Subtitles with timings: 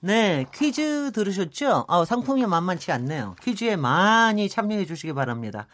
[0.00, 1.86] 네, 퀴즈 들으셨죠?
[1.88, 3.34] 아, 상품이 만만치 않네요.
[3.42, 5.66] 퀴즈에 많이 참여해 주시기 바랍니다.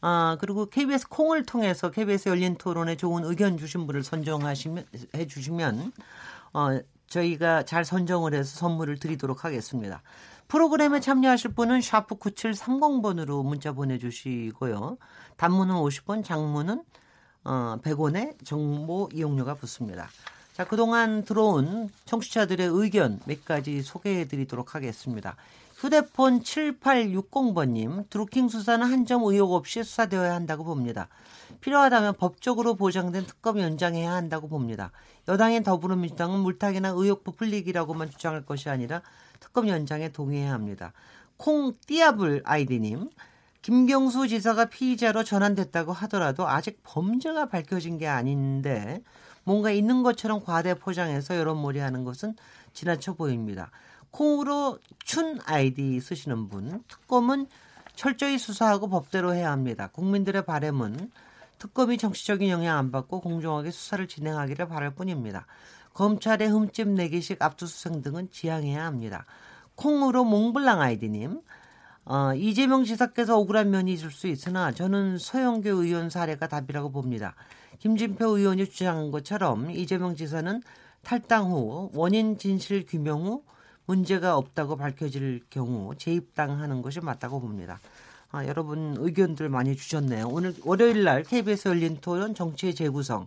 [0.00, 5.92] 아, 그리고 KBS 콩을 통해서 KBS 열린 토론에 좋은 의견 주신 분을 선정하시면, 해 주시면,
[6.54, 10.02] 어, 저희가 잘 선정을 해서 선물을 드리도록 하겠습니다.
[10.48, 14.96] 프로그램에 참여하실 분은 샤프 9730번으로 문자 보내주시고요.
[15.36, 16.82] 단문은 50원, 장문은
[17.44, 20.08] 어, 100원의 정보 이용료가 붙습니다.
[20.56, 25.36] 자, 그동안 들어온 청취자들의 의견 몇 가지 소개해 드리도록 하겠습니다.
[25.76, 31.08] 휴대폰 7860번님, 드루킹 수사는 한 점 의혹 없이 수사되어야 한다고 봅니다.
[31.60, 34.92] 필요하다면 법적으로 보장된 특검 연장해야 한다고 봅니다.
[35.28, 39.02] 여당인 더불어민주당은 물타기나 의혹 부풀리기라고만 주장할 것이 아니라
[39.40, 40.94] 특검 연장에 동의해야 합니다.
[41.36, 43.10] 콩 띠아블 아이디님,
[43.60, 49.02] 김경수 지사가 피의자로 전환됐다고 하더라도 아직 범죄가 밝혀진 게 아닌데
[49.46, 52.34] 뭔가 있는 것처럼 과대 포장해서 여론몰이 하는 것은
[52.72, 53.70] 지나쳐 보입니다.
[54.10, 57.46] 콩으로 춘 아이디 쓰시는 분, 특검은
[57.94, 59.88] 철저히 수사하고 법대로 해야 합니다.
[59.92, 61.12] 국민들의 바램은
[61.58, 65.46] 특검이 정치적인 영향 안 받고 공정하게 수사를 진행하기를 바랄 뿐입니다.
[65.94, 69.26] 검찰의 흠집 내기식 압수수색 등은 지양해야 합니다.
[69.76, 71.40] 콩으로 몽블랑 아이디님,
[72.06, 77.36] 어, 이재명 지사께서 억울한 면이 있을 수 있으나 저는 서영교 의원 사례가 답이라고 봅니다.
[77.78, 80.62] 김진표 의원이 주장한 것처럼 이재명 지사는
[81.02, 83.42] 탈당 후 원인 진실 규명 후
[83.86, 87.80] 문제가 없다고 밝혀질 경우 재입당하는 것이 맞다고 봅니다.
[88.30, 90.28] 아, 여러분 의견들 많이 주셨네요.
[90.28, 93.26] 오늘 월요일 날 KBS 열린 토론 정치의 재구성.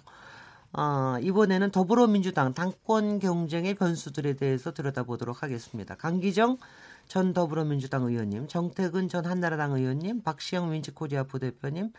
[0.71, 5.95] 아, 이번에는 더불어민주당 당권 경쟁의 변수들에 대해서 들여다보도록 하겠습니다.
[5.95, 6.57] 강기정
[7.07, 11.91] 전 더불어민주당 의원님, 정태근 전 한나라당 의원님, 박시영 민지코리아 부대표님,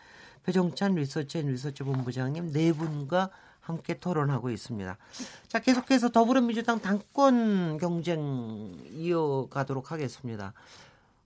[0.45, 4.97] 배종찬 리서치 앤 리서치 본부장님 네 분과 함께 토론하고 있습니다.
[5.49, 10.53] 자, 계속해서 더불어민주당 당권 경쟁 이어가도록 하겠습니다.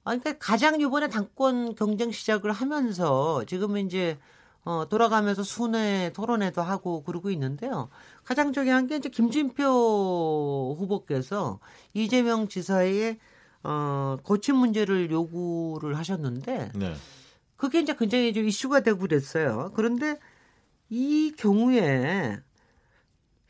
[0.04, 4.18] 아, 그러니까 가장 이번에 당권 경쟁 시작을 하면서 지금 이제
[4.64, 7.88] 어, 돌아가면서 순회 토론회도 하고 그러고 있는데요.
[8.24, 11.60] 가장 중요한 게 이제 김진표 후보께서
[11.92, 13.18] 이재명 지사의
[13.62, 16.94] 어, 거취 문제를 요구를 하셨는데 네.
[17.64, 19.72] 그게 이제 굉장히 좀 이슈가 되고 그랬어요.
[19.74, 20.18] 그런데
[20.90, 22.38] 이 경우에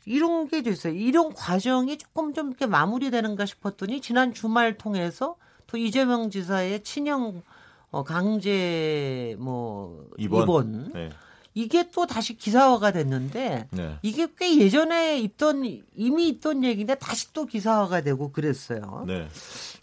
[0.05, 0.93] 이런 게 있어요.
[0.93, 5.35] 이런 과정이 조금 좀 이렇게 마무리되는가 싶었더니 지난 주말 통해서
[5.67, 7.43] 또 이재명 지사의 친형
[7.91, 10.91] 어, 강제 뭐 입원, 입원.
[10.93, 11.09] 네.
[11.55, 13.97] 이게 또 다시 기사화가 됐는데 네.
[14.01, 15.63] 이게 꽤 예전에 있던
[15.95, 19.05] 이미 있던 얘기인데 다시 또 기사화가 되고 그랬어요.
[19.07, 19.27] 네.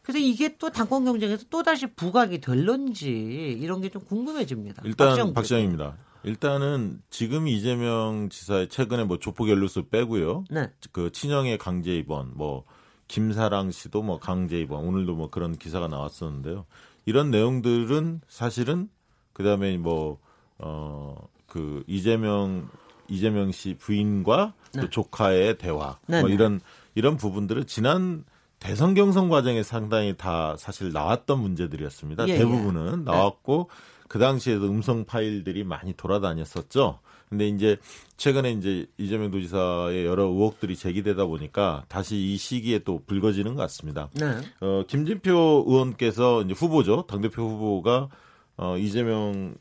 [0.03, 4.83] 그래서 이게 또 당권 경쟁에서 또 다시 부각이 될런지 이런 게 좀 궁금해집니다.
[4.87, 5.97] 일단 박시영입니다.
[6.25, 10.45] 일단은 지금 이재명 지사의 최근에 뭐 조폭 연루수 빼고요.
[10.51, 10.71] 네.
[10.93, 12.65] 그 친형의 강제 입원, 뭐
[13.09, 16.65] 김사랑 씨도 뭐 강제 입원, 오늘도 뭐 그런 기사가 나왔었는데요.
[17.07, 18.89] 이런 내용들은 사실은
[19.33, 20.21] 그다음에 뭐
[20.63, 22.67] 어 그 이재명
[23.09, 24.81] 이재명 씨 부인과 네.
[24.81, 26.35] 또 조카의 대화 네, 뭐 네.
[26.35, 26.63] 이런
[26.95, 28.25] 이런 부분들은 지난
[28.59, 32.27] 대선 경선 과정에 상당히 다 사실 나왔던 문제들이었습니다.
[32.29, 32.39] 예, 예.
[32.39, 33.05] 대부분은 예.
[33.05, 33.69] 나왔고
[34.09, 37.01] 그 당시에도 음성 파일들이 많이 돌아다녔었죠.
[37.29, 37.77] 근데 이제
[38.17, 44.09] 최근에 이제 이재명 도지사의 여러 의혹들이 제기되다 보니까 다시 이 시기에 또 불거지는 것 같습니다.
[44.15, 44.39] 네.
[44.61, 47.05] 어, 김진표 의원께서 이제 후보죠.
[47.07, 48.09] 당대표 후보가
[48.57, 49.55] 어, 이재명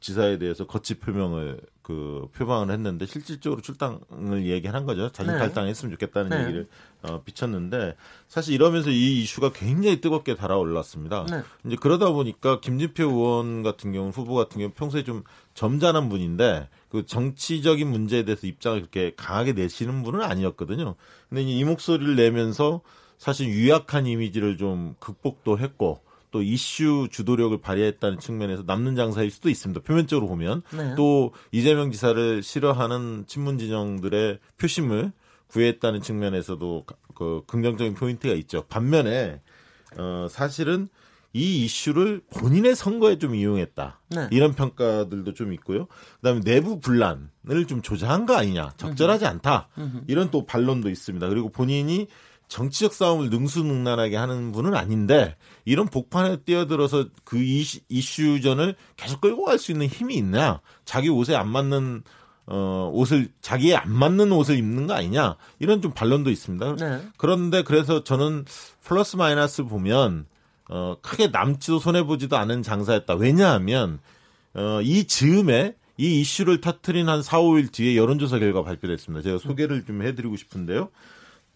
[0.00, 5.10] 지사에 대해서 거치 표명을 그 표방을 했는데 실질적으로 출당을 얘기한 거죠.
[5.10, 5.38] 자진 네.
[5.38, 6.42] 탈당했으면 좋겠다는 네.
[6.42, 6.68] 얘기를
[7.02, 7.96] 어, 비쳤는데
[8.28, 11.26] 사실 이러면서 이 이슈가 굉장히 뜨겁게 달아올랐습니다.
[11.30, 11.42] 네.
[11.66, 15.22] 이제 그러다 보니까 김진표 의원 같은 경우 후보 같은 경우 평소에 좀
[15.54, 20.94] 점잖은 분인데 그 정치적인 문제에 대해서 입장을 그렇게 강하게 내시는 분은 아니었거든요.
[21.28, 22.80] 근데 이 목소리를 내면서
[23.18, 26.00] 사실 유약한 이미지를 좀 극복도 했고
[26.30, 29.80] 또 이슈 주도력을 발휘했다는 측면에서 남는 장사일 수도 있습니다.
[29.82, 30.94] 표면적으로 보면 네.
[30.96, 35.12] 또 이재명 지사를 싫어하는 친문 진영들의 표심을
[35.48, 38.64] 구했다는 측면에서도 그 긍정적인 포인트가 있죠.
[38.68, 39.40] 반면에
[39.98, 40.88] 어 사실은
[41.32, 44.00] 이 이슈를 본인의 선거에 좀 이용했다.
[44.10, 44.28] 네.
[44.32, 45.86] 이런 평가들도 좀 있고요.
[46.16, 48.72] 그다음에 내부 분란을 좀 조장한 거 아니냐.
[48.76, 49.68] 적절하지 않다.
[50.08, 51.28] 이런 또 반론도 있습니다.
[51.28, 52.08] 그리고 본인이
[52.50, 59.70] 정치적 싸움을 능수능란하게 하는 분은 아닌데 이런 복판에 뛰어들어서 그 이슈전을 계속 끌고 갈 수
[59.72, 60.60] 있는 힘이 있냐?
[60.84, 62.02] 자기 옷에 안 맞는
[62.46, 65.36] 어 옷을 자기에 안 맞는 옷을 입는 거 아니냐?
[65.60, 66.74] 이런 좀 반론도 있습니다.
[66.76, 67.00] 네.
[67.16, 68.44] 그런데 그래서 저는
[68.82, 70.26] 플러스 마이너스 보면
[70.68, 73.14] 어 크게 남지도 손해 보지도 않은 장사였다.
[73.14, 74.00] 왜냐하면
[74.54, 79.22] 어 이 즈음에 이 이슈를 터트린 한 4, 5일 뒤에 여론조사 결과 발표됐습니다.
[79.22, 80.88] 제가 소개를 좀 해드리고 싶은데요.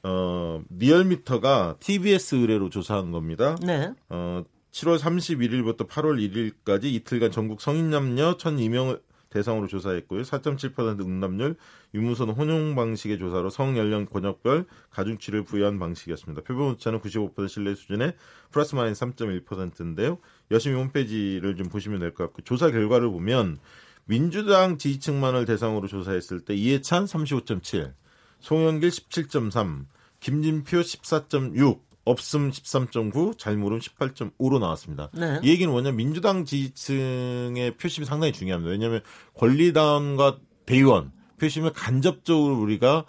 [0.05, 3.57] 어, 리얼미터가 TBS 의뢰로 조사한 겁니다.
[3.63, 3.93] 네.
[4.09, 6.19] 어, 7월 31일부터 8월
[6.65, 10.23] 1일까지 이틀간 전국 성인 남녀 1,002명을 대상으로 조사했고요.
[10.23, 11.57] 4.7% 응답률,
[11.93, 16.43] 유무선 혼용 방식의 조사로 성 연령 권역별 가중치를 부여한 방식이었습니다.
[16.43, 18.15] 표본 오차는 95% 신뢰 수준의
[18.53, 20.19] 플러스 마이너스 3.1%인데요.
[20.53, 23.59] 여심히 홈페이지를 좀 보시면 될 것 같고 조사 결과를 보면
[24.05, 27.93] 민주당 지지층만을 대상으로 조사했을 때 이해찬 35.7,
[28.39, 29.87] 송영길 17.3,
[30.25, 35.11] 김진표 14.6, 없음 13.9, 잘모름 18.5로 나왔습니다.
[35.13, 35.39] 네.
[35.43, 38.71] 이 얘기는 뭐냐 민주당 지지층의 표심이 상당히 중요합니다.
[38.71, 39.03] 왜냐하면
[39.37, 43.05] 권리당과 대의원 표심을 간접적으로 우리가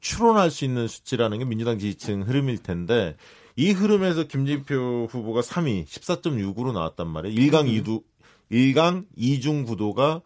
[0.00, 3.16] 추론할 수 있는 수치라는 게 민주당 지지층 흐름일 텐데
[3.56, 7.40] 이 흐름에서 김진표 후보가 3위 14.6으로 나왔단 말이에요.
[7.40, 8.02] 1강 2두
[8.52, 10.20] 1강 2중 구도가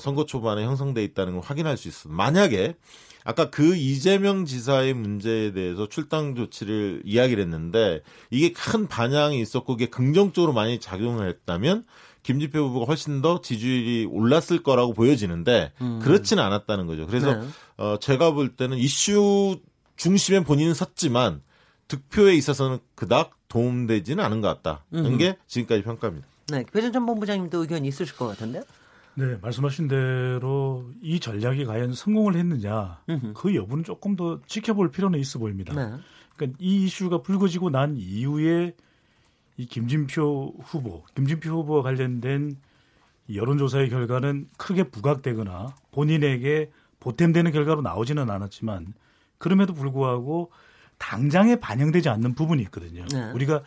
[0.00, 2.14] 선거 초반에 형성돼 있다는 걸 확인할 수 있습니다.
[2.14, 2.76] 만약에
[3.28, 9.84] 아까 그 이재명 지사의 문제에 대해서 출당 조치를 이야기를 했는데 이게 큰 반향이 있었고 그게
[9.84, 11.84] 긍정적으로 많이 작용을 했다면
[12.22, 15.98] 김지표 후보가 훨씬 더 지지율이 올랐을 거라고 보여지는데 음.
[16.02, 17.06] 그렇지는 않았다는 거죠.
[17.06, 17.48] 그래서 네.
[17.76, 19.60] 어, 제가 볼 때는 이슈
[19.96, 21.42] 중심에 본인은 섰지만
[21.88, 25.18] 득표에 있어서는 그닥 도움되지는 않은 것 같다는 음.
[25.18, 26.26] 게 지금까지 평가입니다.
[26.46, 28.62] 네, 배전 전 본부장님도 의견이 있으실 것 같은데요?
[29.18, 33.34] 네, 말씀하신 대로 이 전략이 과연 성공을 했느냐 으흠.
[33.34, 35.74] 그 여부는 조금 더 지켜볼 필요는 있어 보입니다.
[35.74, 36.00] 네.
[36.36, 38.76] 그러니까 이 이슈가 불거지고 난 이후에
[39.56, 42.58] 이 김진표 후보, 김진표 후보와 관련된
[43.34, 46.70] 여론조사의 결과는 크게 부각되거나 본인에게
[47.00, 48.94] 보탬되는 결과로 나오지는 않았지만
[49.38, 50.52] 그럼에도 불구하고
[50.98, 53.04] 당장에 반영되지 않는 부분이 있거든요.
[53.06, 53.32] 네.
[53.32, 53.62] 우리가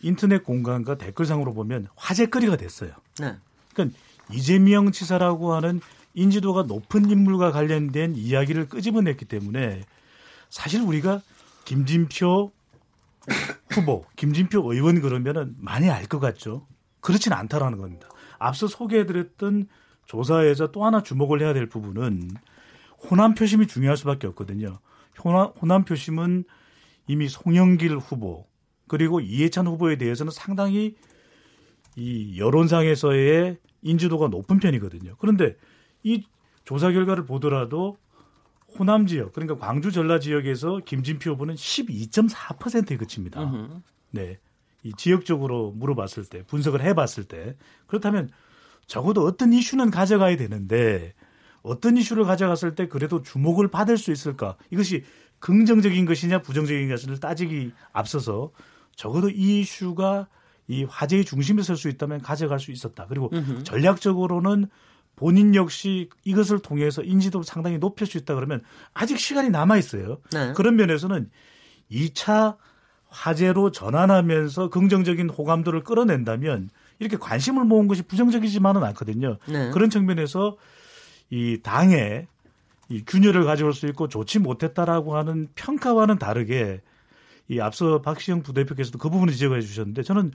[0.00, 2.92] 인터넷 공간과 댓글상으로 보면 화제거리가 됐어요.
[3.20, 3.36] 네.
[3.74, 3.98] 그러니까
[4.32, 5.80] 이재명 지사라고 하는
[6.14, 9.82] 인지도가 높은 인물과 관련된 이야기를 끄집어냈기 때문에
[10.48, 11.20] 사실 우리가
[11.64, 12.52] 김진표
[13.70, 16.66] 후보, 김진표 의원 그러면은 많이 알 것 같죠.
[17.00, 18.08] 그렇지는 않다라는 겁니다.
[18.38, 19.66] 앞서 소개해드렸던
[20.06, 22.30] 조사에서 또 하나 주목을 해야 될 부분은
[23.10, 24.78] 호남 표심이 중요할 수밖에 없거든요.
[25.22, 26.44] 호남, 호남 표심은
[27.08, 28.46] 이미 송영길 후보
[28.88, 30.94] 그리고 이해찬 후보에 대해서는 상당히
[31.96, 35.14] 이 여론상에서의 인지도가 높은 편이거든요.
[35.18, 35.56] 그런데
[36.02, 36.24] 이
[36.64, 37.96] 조사 결과를 보더라도
[38.78, 43.42] 호남 지역 그러니까 광주 전라 지역에서 김진표 후보는 12.4%에 그칩니다.
[43.42, 43.82] 으흠.
[44.10, 44.38] 네.
[44.82, 47.56] 이 지역적으로 물어봤을 때 분석을 해봤을 때
[47.86, 48.30] 그렇다면
[48.86, 51.14] 적어도 어떤 이슈는 가져가야 되는데
[51.62, 55.04] 어떤 이슈를 가져갔을 때 그래도 주목을 받을 수 있을까 이것이
[55.38, 58.52] 긍정적인 것이냐 부정적인 것을 따지기 앞서서
[58.94, 60.28] 적어도 이 이슈가
[60.68, 63.06] 이 화제의 중심에 설 수 있다면 가져갈 수 있었다.
[63.08, 63.64] 그리고 으흠.
[63.64, 64.66] 전략적으로는
[65.14, 70.18] 본인 역시 이것을 통해서 인지도를 상당히 높일 수 있다 그러면 아직 시간이 남아 있어요.
[70.32, 70.52] 네.
[70.52, 71.30] 그런 면에서는
[71.90, 72.56] 2차
[73.08, 79.38] 화제로 전환하면서 긍정적인 호감도를 끌어낸다면 이렇게 관심을 모은 것이 부정적이지만은 않거든요.
[79.46, 79.70] 네.
[79.70, 80.56] 그런 측면에서
[81.30, 82.26] 이 당에
[82.88, 86.82] 이 균열을 가져올 수 있고 좋지 못했다라고 하는 평가와는 다르게
[87.48, 90.32] 이 앞서 박시영 부대표께서도 그 부분을 지적해 주셨는데 저는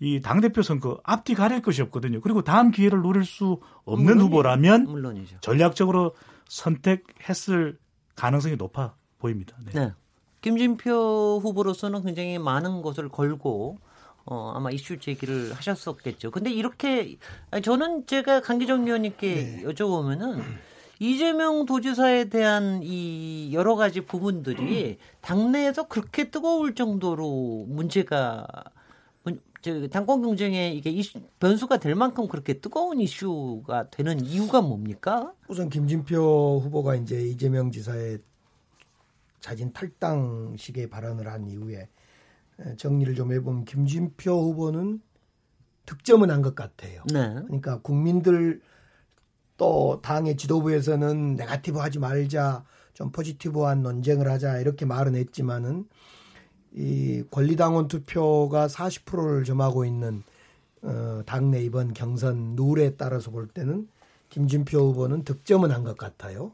[0.00, 2.20] 이 당대표 선거 앞뒤 가릴 것이 없거든요.
[2.20, 5.36] 그리고 다음 기회를 노릴 수 없는 물론이, 후보라면 물론이죠.
[5.40, 6.14] 전략적으로
[6.48, 7.78] 선택했을
[8.16, 9.56] 가능성이 높아 보입니다.
[9.64, 9.72] 네.
[9.72, 9.92] 네.
[10.40, 13.78] 김진표 후보로서는 굉장히 많은 것을 걸고
[14.24, 16.30] 어, 아마 이슈 제기를 하셨었겠죠.
[16.30, 17.16] 근데 이렇게
[17.62, 19.62] 저는 제가 강기정 의원님께 네.
[19.64, 20.42] 여쭤보면은
[20.98, 28.46] 이재명 도지사에 대한 이 여러 가지 부분들이 당내에서 그렇게 뜨거울 정도로 문제가
[29.62, 35.32] 저 당권 경쟁에 이게 이슈, 변수가 될 만큼 그렇게 뜨거운 이슈가 되는 이유가 뭡니까?
[35.48, 38.18] 우선 김진표 후보가 이제 이재명 지사의
[39.38, 41.88] 자진 탈당식의 발언을 한 이후에
[42.76, 45.00] 정리를 좀 해보면 김진표 후보는
[45.86, 47.02] 득점은 한 것 같아요.
[47.12, 47.34] 네.
[47.46, 48.60] 그러니까 국민들
[49.56, 52.64] 또 당의 지도부에서는 네가티브 하지 말자,
[52.94, 55.86] 좀 포지티브한 논쟁을 하자 이렇게 말은 했지만은
[56.74, 60.22] 이 권리당원 투표가 40%를 점하고 있는
[60.82, 63.88] 어, 당내 이번 경선 룰에 따라서 볼 때는
[64.30, 66.52] 김진표 후보는 득점은 한 것 같아요.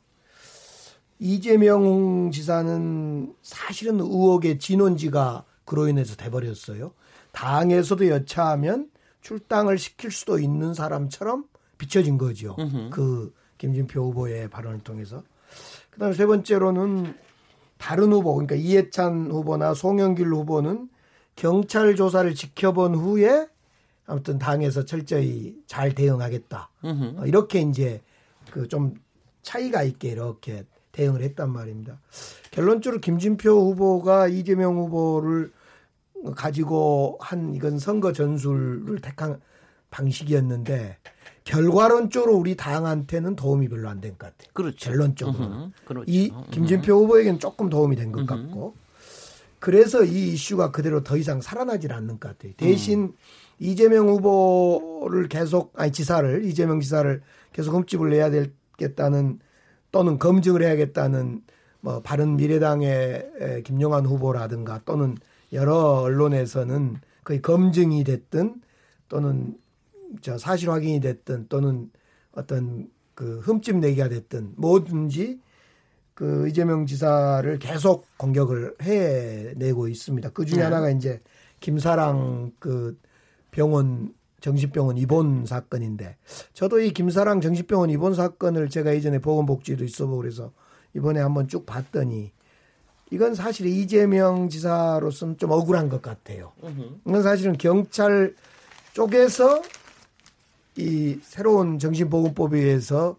[1.20, 6.92] 이재명 지사는 사실은 의혹의 진원지가 그로 인해서 돼버렸어요.
[7.32, 11.44] 당에서도 여차하면 출당을 시킬 수도 있는 사람처럼
[11.76, 12.56] 비춰진 거죠.
[12.58, 12.90] 으흠.
[12.90, 15.22] 그 김진표 후보의 발언을 통해서.
[15.90, 17.14] 그다음에 세 번째로는
[17.78, 20.88] 다른 후보 그러니까 이해찬 후보나 송영길 후보는
[21.36, 23.48] 경찰 조사를 지켜본 후에
[24.06, 26.70] 아무튼 당에서 철저히 잘 대응하겠다.
[26.84, 27.16] 으흠.
[27.18, 28.00] 어, 이렇게 이제
[28.50, 28.94] 그 좀
[29.42, 32.00] 차이가 있게 이렇게 대응을 했단 말입니다.
[32.50, 35.52] 결론적으로 김진표 후보가 이재명 후보를
[36.34, 39.40] 가지고 한 이건 선거 전술을 택한
[39.90, 40.98] 방식이었는데
[41.48, 44.50] 결과론적으로 우리 당한테는 도움이 별로 안 된 것 같아요.
[44.52, 44.76] 그렇죠.
[44.90, 45.70] 결론적으로.
[45.86, 46.04] 그렇죠.
[46.06, 48.74] 이 김진표 후보에게는 조금 도움이 된 것 같고
[49.58, 52.52] 그래서 이 이슈가 그대로 더 이상 살아나질 않는 것 같아요.
[52.58, 53.12] 대신 음.
[53.58, 59.40] 이재명 후보를 계속 아니 지사를 이재명 지사를 계속 흠집을 내야 되겠다는
[59.90, 61.40] 또는 검증을 해야겠다는
[61.80, 65.16] 뭐 바른 미래당의 김용환 후보라든가 또는
[65.54, 68.60] 여러 언론에서는 거의 검증이 됐든
[69.08, 69.56] 또는
[70.20, 71.90] 저 사실 확인이 됐든 또는
[72.32, 75.40] 어떤 그 흠집 내기가 됐든 뭐든지
[76.14, 80.30] 그 이재명 지사를 계속 공격을 해내고 있습니다.
[80.30, 80.64] 그 중에 네.
[80.64, 81.20] 하나가 이제
[81.60, 82.98] 김사랑 그
[83.50, 86.16] 병원 정신병원 입원 사건인데
[86.52, 90.52] 저도 이 김사랑 정신병원 입원 사건을 제가 이전에 보건복지도 있어보고 그래서
[90.94, 92.32] 이번에 한번 쭉 봤더니
[93.10, 96.52] 이건 사실 이재명 지사로서는 좀 억울한 것 같아요.
[97.06, 98.34] 이건 사실은 경찰
[98.92, 99.62] 쪽에서
[100.78, 103.16] 이 새로운 정신보건법에 의해서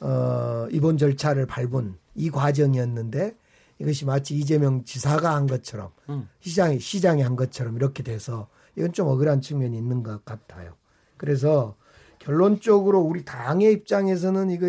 [0.00, 3.36] 어, 입원 절차를 밟은 이 과정이었는데
[3.78, 6.28] 이것이 마치 이재명 지사가 한 것처럼 음.
[6.40, 10.74] 시장이 시장이 한 것처럼 이렇게 돼서 이건 좀 억울한 측면이 있는 것 같아요.
[11.16, 11.76] 그래서
[12.18, 14.66] 결론적으로 우리 당의 입장에서는 이거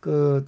[0.00, 0.46] 그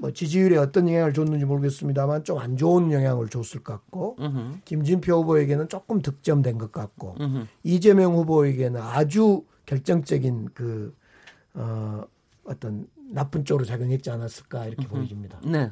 [0.00, 4.60] 뭐 지지율에 어떤 영향을 줬는지 모르겠습니다만 좀 안 좋은 영향을 줬을 것 같고 으흠.
[4.64, 7.48] 김진표 후보에게는 조금 득점된 것 같고 으흠.
[7.64, 10.96] 이재명 후보에게는 아주 결정적인 그
[11.52, 12.02] 어,
[12.44, 14.90] 어떤 나쁜 쪽으로 작용했지 않았을까 이렇게 으흠.
[14.90, 15.40] 보여집니다.
[15.44, 15.70] 네.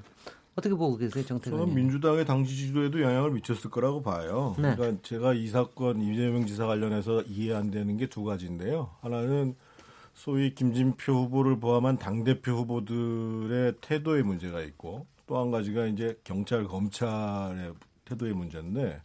[0.54, 1.58] 어떻게 보고 계세요, 정태근?
[1.58, 4.54] 저는 민주당의 당 지지도에도 영향을 미쳤을 거라고 봐요.
[4.58, 4.74] 네.
[4.76, 8.90] 그러니까 제가 이 사건 이재명 지사 관련해서 이해 안 되는 게 두 가지인데요.
[9.00, 9.54] 하나는
[10.14, 16.64] 소위 김진표 후보를 포함한 당 대표 후보들의 태도의 문제가 있고 또 한 가지가 이제 경찰
[16.64, 17.72] 검찰의
[18.06, 19.02] 태도의 문제인데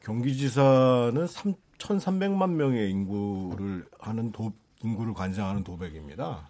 [0.00, 6.48] 경기지사는 3, 1,300만 명의 인구를 하는 도, 인구를 관장하는 도백입니다.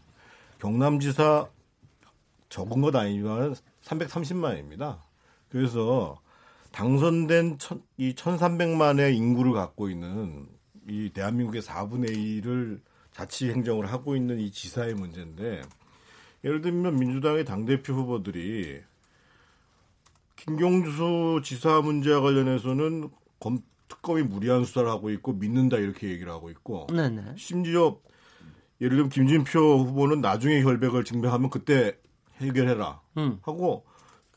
[0.58, 1.48] 경남지사
[2.48, 4.98] 적은 것 아니지만 330만입니다.
[5.48, 6.20] 그래서
[6.70, 10.48] 당선된 천, 이 1,300만의 인구를 갖고 있는
[10.88, 12.80] 이 대한민국의 4분의 1을
[13.12, 15.62] 자치 행정을 하고 있는 이 지사의 문제인데
[16.44, 18.80] 예를 들면 민주당의 당대표 후보들이
[20.36, 23.60] 김경수 지사 문제와 관련해서는 검,
[23.92, 27.34] 특검이 무리한 수사를 하고 있고 믿는다 이렇게 얘기를 하고 있고 네네.
[27.36, 27.98] 심지어
[28.80, 31.96] 예를 들면 김진표 후보는 나중에 혈백을 증명하면 그때
[32.38, 33.38] 해결해라 음.
[33.42, 33.84] 하고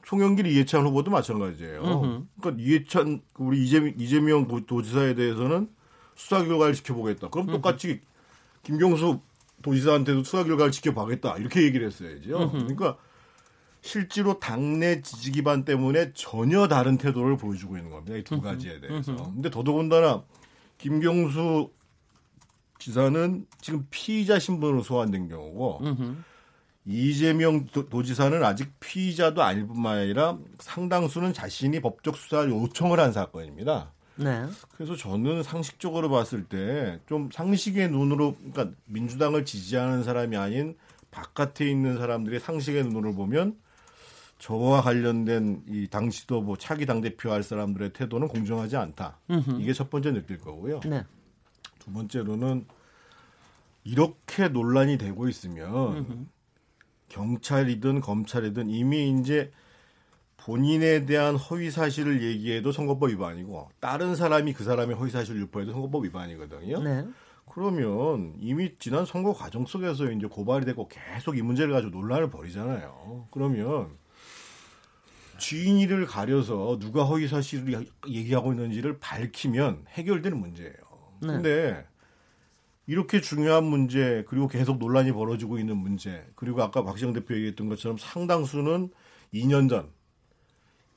[0.05, 1.81] 송영길 이해찬 후보도 마찬가지예요.
[1.81, 2.25] 음흠.
[2.39, 5.69] 그러니까 이해찬 우리 이재명, 이재명 도지사에 대해서는
[6.15, 7.29] 수사 결과를 지켜보겠다.
[7.29, 8.01] 그럼 똑같이
[8.63, 9.19] 김경수
[9.63, 12.37] 도지사한테도 수사 결과를 지켜봐겠다 이렇게 얘기를 했어야죠.
[12.37, 12.51] 음흠.
[12.51, 12.97] 그러니까
[13.85, 18.17] 실제로 당내 지지 기반 때문에 전혀 다른 태도를 보여주고 있는 겁니다.
[18.17, 19.15] 이 두 가지에 대해서.
[19.33, 20.23] 근데 더더군다나
[20.79, 21.69] 김경수
[22.79, 25.81] 지사는 지금 피의자 신분으로 소환된 경우고
[26.85, 33.91] 이재명 도, 지사는 아직 피의자도 아닐 뿐만 아니라 상당수는 자신이 법적 수사를 요청을 한 사건입니다.
[34.17, 34.45] 네.
[34.75, 40.75] 그래서 저는 상식적으로 봤을 때 좀 상식의 눈으로 그러니까 민주당을 지지하는 사람이 아닌
[41.11, 43.57] 바깥에 있는 사람들의 상식의 눈으로 보면
[44.37, 49.19] 저와 관련된 이 당시도 뭐 차기 당 대표 할 사람들의 태도는 공정하지 않다.
[49.29, 49.61] 음흠.
[49.61, 50.81] 이게 첫 번째 느낄 거고요.
[50.81, 51.03] 네.
[51.79, 52.65] 두 번째로는
[53.83, 56.25] 이렇게 논란이 되고 있으면 음흠.
[57.09, 59.51] 경찰이든 검찰이든 이미 이제
[60.37, 66.03] 본인에 대한 허위 사실을 얘기해도 선거법 위반이고 다른 사람이 그 사람의 허위 사실을 유포해도 선거법
[66.03, 66.83] 위반이거든요.
[66.83, 67.05] 네.
[67.49, 73.27] 그러면 이미 지난 선거 과정 속에서 이제 고발이 되고 계속 이 문제를 가지고 논란을 벌이잖아요.
[73.31, 73.97] 그러면
[75.37, 80.75] 주인이를 가려서 누가 허위 사실을 얘기하고 있는지를 밝히면 해결되는 문제예요.
[81.21, 81.27] 네.
[81.27, 81.87] 근데
[82.87, 87.97] 이렇게 중요한 문제 그리고 계속 논란이 벌어지고 있는 문제 그리고 아까 박시영 대표 얘기했던 것처럼
[87.97, 88.89] 상당수는
[89.33, 89.89] 2년 전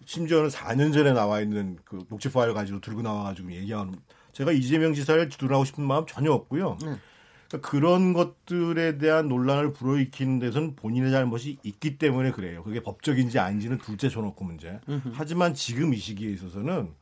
[0.05, 3.95] 심지어는 4년 전에 나와 있는 그 녹취 파일 가지고 들고 나와 가지고 얘기하는
[4.33, 6.79] 제가 이재명 지사를 두둔하고 싶은 마음 전혀 없고요.
[6.83, 6.97] 네.
[7.49, 12.63] 그러니까 그런 것들에 대한 논란을 불어익히는 데서는 본인의 잘못이 있기 때문에 그래요.
[12.63, 14.79] 그게 법적인지 아닌지는 둘째 쳐놓고 문제.
[14.89, 15.13] 으흠.
[15.15, 16.93] 하지만 지금 이 시기에 있어서는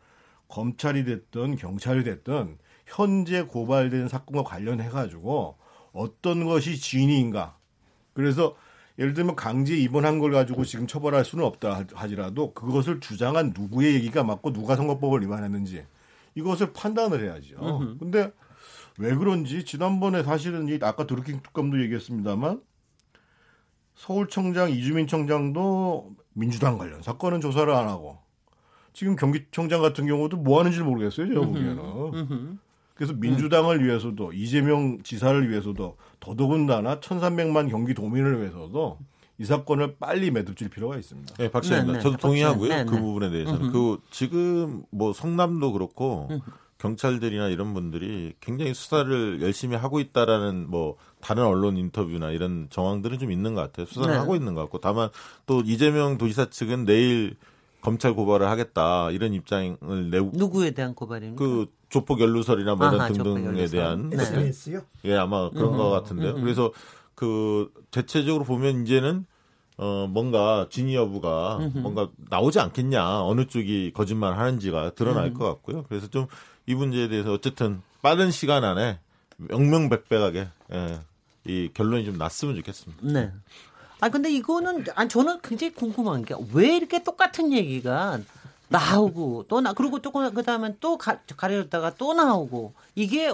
[0.48, 5.56] 검찰이 됐든 경찰이 됐든 현재 고발된 사건과 관련해 가지고
[5.92, 7.56] 어떤 것이 진위인가.
[8.12, 8.56] 그래서
[8.98, 14.22] 예를 들면 강제 입원한 걸 가지고 지금 처벌할 수는 없다 하지라도 그것을 주장한 누구의 얘기가
[14.22, 15.84] 맞고 누가 선거법을 위반했는지
[16.36, 17.56] 이것을 판단을 해야죠.
[17.60, 17.98] 으흠.
[17.98, 18.30] 근데
[18.98, 22.62] 왜 그런지 지난번에 사실은 이 아까 드루킹 특검도 얘기했습니다만
[23.94, 28.18] 서울청장 이주민 청장도 민주당 관련 사건은 조사를 안 하고
[28.92, 31.28] 지금 경기청장 같은 경우도 뭐 하는지 모르겠어요.
[31.28, 32.58] 제가 보기에는.
[32.94, 38.98] 그래서 민주당을 위해서도 이재명 지사를 위해서도 더더군다나 1,300만 경기도민을 위해서도
[39.38, 41.34] 이 사건을 빨리 매듭질 필요가 있습니다.
[41.34, 41.92] 네, 박사입니다.
[41.92, 42.68] 네, 네, 저도 동의하고요.
[42.70, 43.00] 네, 그 네.
[43.00, 43.70] 부분에 대해서는.
[43.70, 46.30] 그 지금 뭐 성남도 그렇고
[46.78, 53.32] 경찰들이나 이런 분들이 굉장히 수사를 열심히 하고 있다라는 뭐 다른 언론 인터뷰나 이런 정황들은 좀
[53.32, 53.86] 있는 것 같아요.
[53.86, 54.18] 수사를 네.
[54.18, 55.08] 하고 있는 것 같고 다만
[55.46, 57.36] 또 이재명 도지사 측은 내일
[57.80, 61.42] 검찰 고발을 하겠다 이런 입장을 내고 누구에 대한 고발입니까?
[61.42, 64.22] 그 조폭 연루설이나 뭐 이런 등등에 대한 네.
[64.22, 64.82] SNS요?
[65.04, 66.32] 예 아마 그런 음, 것 같은데요.
[66.32, 66.42] 음, 음.
[66.42, 66.72] 그래서
[67.14, 69.24] 그 대체적으로 보면 이제는
[69.78, 71.78] 어 뭔가 진위 여부가 음흠.
[71.78, 75.34] 뭔가 나오지 않겠냐 어느 쪽이 거짓말 하는지가 드러날 음.
[75.34, 75.84] 것 같고요.
[75.84, 76.26] 그래서 좀
[76.66, 78.98] 이 문제에 대해서 어쨌든 빠른 시간 안에
[79.38, 81.00] 명명백백하게 예,
[81.44, 83.02] 이 결론이 좀 났으면 좋겠습니다.
[83.06, 83.32] 네.
[84.00, 88.18] 아 근데 이거는 아 저는 굉장히 궁금한 게 왜 이렇게 똑같은 얘기가
[88.68, 93.30] 나오고 또 나 그리고 또 그다음에 또 가, 가려졌다가 또 나오고 이게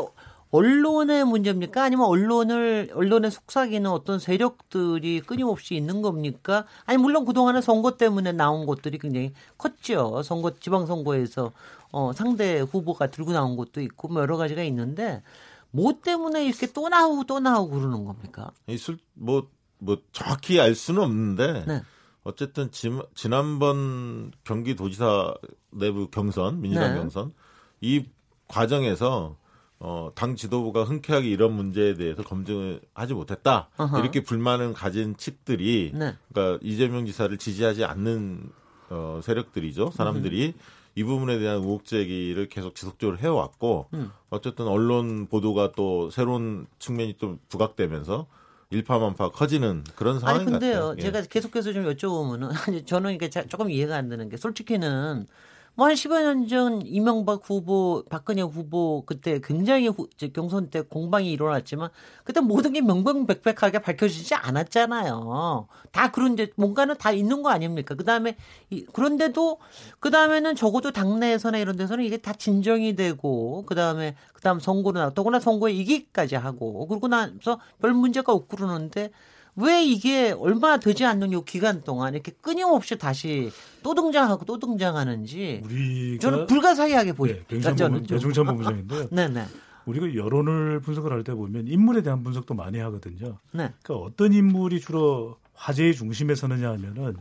[0.52, 1.82] 언론의 문제입니까?
[1.82, 6.66] 아니면 언론을 언론에 속삭이는 어떤 세력들이 끊임없이 있는 겁니까?
[6.85, 10.23] 아니 물론 그동안은 선거 때문에 나온 것들이 굉장히 컸죠.
[10.23, 11.52] 선거 지방 선거에서
[11.90, 15.23] 어 상대 후보가 들고 나온 것도 있고 뭐 여러 가지가 있는데
[15.71, 18.52] 뭐 때문에 이렇게 또 나오고 또 나오고 그러는 겁니까?
[18.66, 21.82] 있을 뭐뭐 정확히 알 수는 없는데 네.
[22.25, 25.35] 어쨌든 지, 지난번 경기도지사
[25.71, 27.00] 내부 경선 민주당 네.
[27.00, 27.32] 경선
[27.80, 28.04] 이
[28.49, 29.40] 과정에서
[29.84, 33.68] 어, 당 지도부가 흔쾌하게 이런 문제에 대해서 검증을 하지 못했다.
[33.78, 33.98] 어허.
[33.98, 36.14] 이렇게 불만을 가진 측들이, 네.
[36.32, 38.50] 그러니까 이재명 지사를 지지하지 않는
[38.90, 39.90] 어, 세력들이죠.
[39.92, 40.60] 사람들이 음.
[40.94, 44.12] 이 부분에 대한 의혹 제기를 계속 지속적으로 해왔고, 음.
[44.30, 48.28] 어쨌든 언론 보도가 또 새로운 측면이 좀 부각되면서
[48.70, 50.94] 일파만파 커지는 그런 상황인 아니 근데요, 같아요.
[50.98, 51.02] 예.
[51.02, 55.26] 제가 계속해서 좀 여쭤보면은 저는 이게 조금 이해가 안 되는 게 솔직히는
[55.74, 61.88] 뭐 한 10여 년전 이명박 후보, 박근혜 후보 그때 굉장히 후, 경선 때 공방이 일어났지만
[62.24, 65.66] 그때 모든 게 명명백백하게 밝혀지지 않았잖아요.
[65.90, 67.94] 다 그런 이제 뭔가는 다 있는 거 아닙니까?
[67.94, 68.37] 그 다음에
[68.68, 69.58] 이, 그런데도
[69.98, 75.00] 그 다음에는 적어도 당내에서나 이런 데서는 이게 다 진정이 되고 그 다음에 그 다음 선거로
[75.00, 79.11] 나 더구나 선거에 이기기까지 하고 그러고 나서 별 문제가 없고 그러는데
[79.56, 83.50] 왜 이게 얼마 되지 않는 요 기간 동안 이렇게 끊임없이 다시
[83.82, 87.36] 또 등장하고 또 등장하는지 우리가 저는 불가사의하게 보여요.
[87.48, 87.60] 네,
[88.06, 89.08] 대중전 본부장인데요.
[89.12, 89.44] 네네.
[89.84, 93.38] 우리가 여론을 분석을 할 때 보면 인물에 대한 분석도 많이 하거든요.
[93.52, 93.72] 네.
[93.82, 97.16] 그러니까 어떤 인물이 주로 화제의 중심에 서느냐 하면은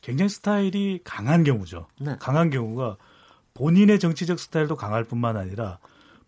[0.00, 1.86] 굉장히 스타일이 강한 경우죠.
[2.00, 2.14] 네.
[2.20, 2.96] 강한 경우가
[3.54, 5.78] 본인의 정치적 스타일도 강할 뿐만 아니라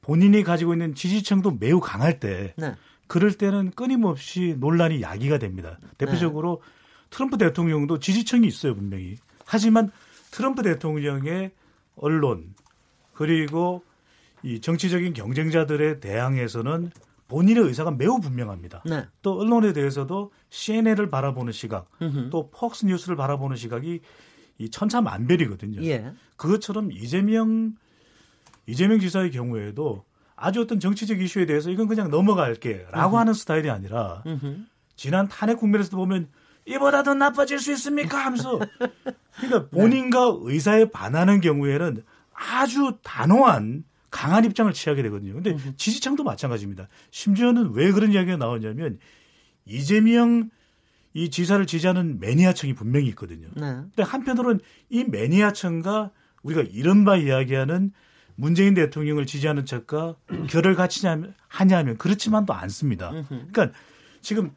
[0.00, 2.74] 본인이 가지고 있는 지지층도 매우 강할 때 네.
[3.11, 5.81] 그럴 때는 끊임없이 논란이 야기가 됩니다.
[5.99, 7.07] 대표적으로 네.
[7.11, 9.16] 트럼프 대통령도 지지층이 있어요, 분명히.
[9.44, 9.90] 하지만
[10.31, 11.51] 트럼프 대통령의
[11.96, 12.55] 언론
[13.12, 13.83] 그리고
[14.44, 16.92] 이 정치적인 경쟁자들에 대항해서는
[17.27, 18.85] 본인의 의사가 매우 분명합니다.
[18.87, 19.07] 네.
[19.23, 22.31] 또 언론에 대해서도 CNN을 바라보는 시각, 음흠.
[22.31, 24.03] 또 폭스 뉴스를 바라보는 시각이
[24.59, 25.83] 이 천차만별이거든요.
[25.83, 26.12] 예.
[26.37, 27.75] 그것처럼 이재명
[28.68, 30.05] 이재명 지사의 경우에도
[30.40, 34.24] 아주 어떤 정치적 이슈에 대해서 이건 그냥 넘어갈게라고 하는 스타일이 아니라
[34.96, 36.29] 지난 탄핵 국면에서도 보면
[36.66, 38.59] 이보다 더 나빠질 수 있습니까 하면서
[39.37, 45.35] 그러니까 본인과 의사에 반하는 경우에는 아주 단호한 강한 입장을 취하게 되거든요.
[45.35, 46.88] 근데 지지층도 마찬가지입니다.
[47.11, 48.98] 심지어는 왜 그런 이야기가 나오냐면
[49.66, 50.50] 이재명
[51.12, 53.48] 이 지사를 지지하는 매니아층이 분명히 있거든요.
[53.55, 53.62] 네.
[53.62, 56.11] 근데 한편으로는 이 매니아층과
[56.42, 57.92] 우리가 이른바 이야기하는
[58.40, 60.16] 문재인 대통령을 지지하는 척과
[60.48, 61.07] 결을 같이
[61.48, 63.11] 하냐면 그렇지만도 않습니다.
[63.29, 63.70] 그러니까
[64.22, 64.53] 지금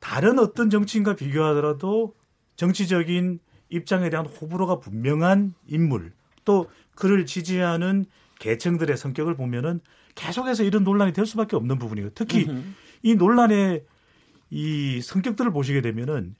[0.00, 2.16] 다른 어떤 정치인과 비교하더라도
[2.56, 6.12] 정치적인 입장에 대한 호불호가 분명한 인물
[6.44, 8.06] 또 그를 지지하는
[8.40, 9.80] 계층들의 성격을 보면은
[10.16, 12.10] 계속해서 이런 논란이 될 수밖에 없는 부분이에요.
[12.16, 12.48] 특히
[13.02, 13.84] 이 논란의
[14.50, 16.34] 이 성격들을 보시게 되면은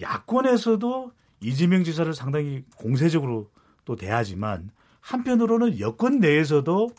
[0.00, 3.50] 야권에서도 이재명 지사를 상당히 공세적으로
[3.84, 6.90] 또 대하지만 한편으로는 여권 내에서도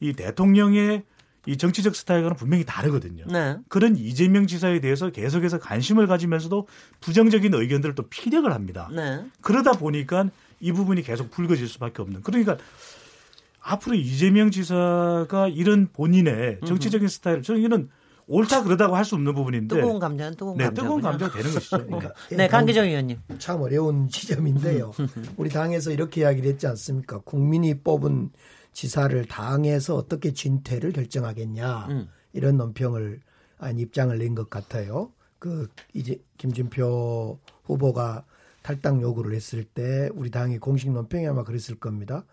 [0.00, 1.04] 이 대통령의
[1.46, 3.24] 이 정치적 스타일과는 분명히 다르거든요.
[3.26, 3.56] 네.
[3.68, 6.68] 그런 이재명 지사에 대해서 계속해서 관심을 가지면서도
[7.00, 8.88] 부정적인 의견들을 또 피력을 합니다.
[8.94, 9.24] 네.
[9.40, 12.22] 그러다 보니까 이 부분이 계속 불거질 수밖에 없는.
[12.22, 12.58] 그러니까
[13.60, 17.88] 앞으로 이재명 지사가 이런 본인의 정치적인 스타일을 저는 이는
[18.26, 21.84] 옳다 그러다고 할 수 없는 부분인데 뜨거운 감자는 뜨거운 네, 감자 뜨거운 감자가 되는 것이죠.
[21.86, 22.12] 그러니까.
[22.30, 23.18] 네, 강기정 의원님.
[23.38, 24.92] 참 어려운 지점인데요.
[25.36, 27.18] 우리 당에서 이렇게 이야기를 했지 않습니까?
[27.18, 28.30] 국민이 뽑은
[28.72, 32.08] 지사를 당에서 어떻게 진퇴를 결정하겠냐 음.
[32.32, 33.20] 이런 논평을
[33.58, 35.12] 아니 입장을 낸 것 같아요.
[35.38, 38.24] 그 이제 김진표 후보가
[38.62, 42.24] 탈당 요구를 했을 때 우리 당의 공식 논평이 아마 그랬을 겁니다.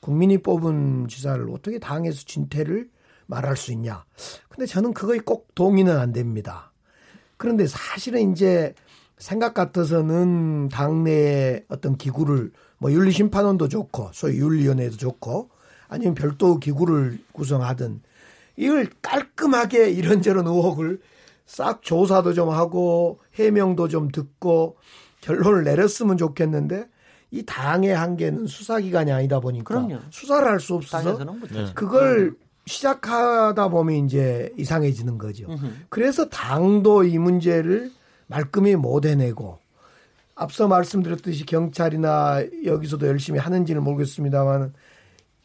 [0.00, 2.90] 국민이 뽑은 지사를 어떻게 당에서 진퇴를
[3.26, 4.04] 말할 수 있냐.
[4.48, 6.72] 근데 저는 그거에 꼭 동의는 안 됩니다.
[7.36, 8.74] 그런데 사실은 이제
[9.18, 15.50] 생각 같아서는 당내에 어떤 기구를 뭐 윤리심판원도 좋고 소위 윤리위원회도 좋고
[15.88, 18.02] 아니면 별도 기구를 구성하든
[18.56, 21.00] 이걸 깔끔하게 이런저런 의혹을
[21.46, 24.76] 싹 조사도 좀 하고 해명도 좀 듣고
[25.20, 26.88] 결론을 내렸으면 좋겠는데
[27.30, 29.98] 이 당의 한계는 수사기관이 아니다 보니까 그럼요.
[30.10, 31.18] 수사를 할 수 없어서
[31.52, 31.72] 네.
[31.74, 32.34] 그걸
[32.66, 35.46] 시작하다 보면 이제 이상해지는 거죠.
[35.88, 37.90] 그래서 당도 이 문제를
[38.26, 39.58] 말끔히 못 해내고
[40.34, 44.74] 앞서 말씀드렸듯이 경찰이나 여기서도 열심히 하는지는 모르겠습니다만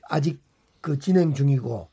[0.10, 0.42] 아직
[0.82, 1.88] 그 진행 중이고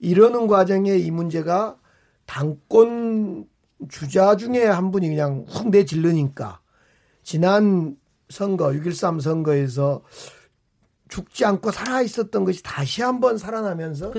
[0.00, 1.76] 이러는 과정에 이 문제가
[2.24, 3.46] 당권
[3.88, 6.60] 주자 중에 한 분이 그냥 훅 내질르니까
[7.24, 7.96] 지난
[8.30, 10.02] 선거 6.13 선거에서
[11.08, 14.10] 죽지 않고 살아 있었던 것이 다시 한번 살아나면서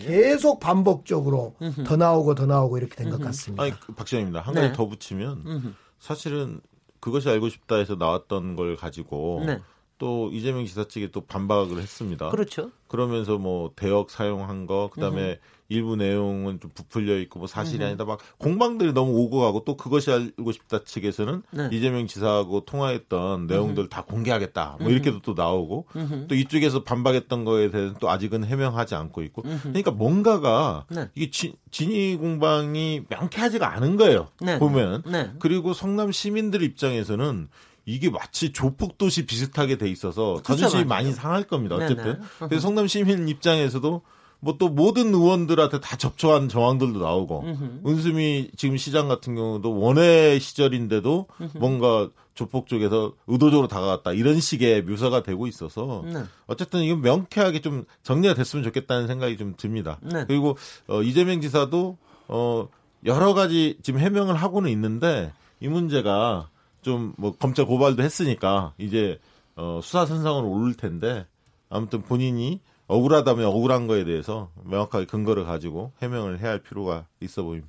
[0.00, 1.54] 계속 반복적으로
[1.86, 3.62] 더 나오고 더 나오고 이렇게 된 것 같습니다.
[3.62, 4.40] 아니 박시장입니다.
[4.40, 4.72] 한 가지 네.
[4.72, 6.60] 더 붙이면 사실은
[7.00, 9.60] 그것이 알고 싶다 해서 나왔던 걸 가지고 네.
[9.98, 12.30] 또 이재명 지사 측에 또 반박을 했습니다.
[12.30, 12.70] 그렇죠.
[12.86, 18.18] 그러면서 뭐 대역 사용한 거 그다음에 일부 내용은 좀 부풀려 있고 뭐 사실이 아니다 막
[18.38, 21.68] 공방들이 너무 오고 가고 또 그것이 알고 싶다 측에서는 네.
[21.70, 25.86] 이재명 지사하고 통화했던 내용들 다 공개하겠다 뭐 이렇게도 또 나오고
[26.28, 31.10] 또 이쪽에서 반박했던 거에 대해서 또 아직은 해명하지 않고 있고 그러니까 뭔가가 네.
[31.14, 34.58] 이게 지, 진위 공방이 명쾌하지가 않은 거예요 네.
[34.58, 35.32] 보면 네.
[35.38, 37.48] 그리고 성남 시민들 입장에서는
[37.88, 41.76] 이게 마치 조폭도시 비슷하게 돼 있어서 자존심이 많이 상할 겁니다.
[41.76, 42.04] 어쨌든.
[42.04, 42.18] 네네.
[42.38, 44.02] 그래서 성남 시민 입장에서도
[44.40, 47.44] 뭐 또 모든 의원들한테 다 접촉한 정황들도 나오고.
[47.86, 51.26] 은수미 지금 시장 같은 경우도 원외 시절인데도.
[51.56, 56.22] 뭔가 조폭 쪽에서 의도적으로 다가갔다 이런 식의 묘사가 되고 있어서 네.
[56.46, 59.98] 어쨌든 이건 명쾌하게 좀 정리가 됐으면 좋겠다는 생각이 좀 듭니다.
[60.02, 60.24] 네.
[60.24, 61.98] 그리고 어, 이재명 지사도
[62.28, 62.68] 어,
[63.06, 66.48] 여러 가지 지금 해명을 하고는 있는데 이 문제가
[66.88, 69.20] 좀 뭐 검찰 고발도 했으니까 이제
[69.56, 71.26] 어, 수사 선상으로 오를 텐데
[71.68, 77.68] 아무튼 본인이 억울하다면 억울한 거에 대해서 명확하게 근거를 가지고 해명을 해야 할 필요가 있어 보입니다.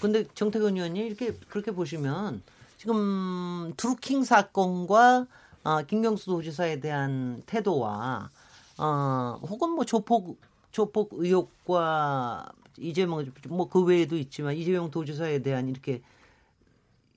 [0.00, 2.42] 근데 정태근 의원님 이렇게 그렇게 보시면
[2.78, 5.26] 지금 드루킹 사건과
[5.64, 8.30] 어, 김경수 도지사에 대한 태도와
[8.78, 10.38] 어, 혹은 뭐 조폭
[10.70, 12.46] 조폭 의혹과
[12.78, 16.02] 이재명 뭐그 외에도 있지만 이재명 도지사에 대한 이렇게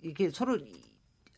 [0.01, 0.59] 이게 서로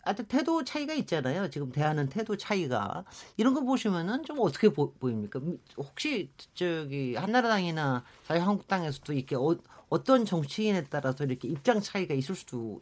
[0.03, 1.49] 아주 태도 차이가 있잖아요.
[1.49, 3.03] 지금 대하는 태도 차이가
[3.38, 5.39] 이런 거 보시면은 좀 어떻게 보, 입니까
[5.77, 9.57] 혹시 저기 한나라당이나 자유한국당에서도 이렇게 어,
[9.89, 12.81] 어떤 정치인에 따라서 이렇게 입장 차이가 있을 수도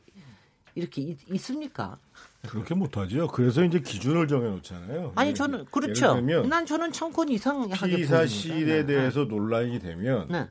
[0.76, 1.98] 이렇게 있, 습니까
[2.48, 3.28] 그렇게 못하죠.
[3.28, 5.14] 그래서 이제 기준을 정해놓잖아요.
[5.16, 6.22] 아니 저는 그렇죠.
[6.22, 8.86] 난 저는 청권 이상 피 사실에 네.
[8.86, 10.48] 대해서 논란이 되면 네.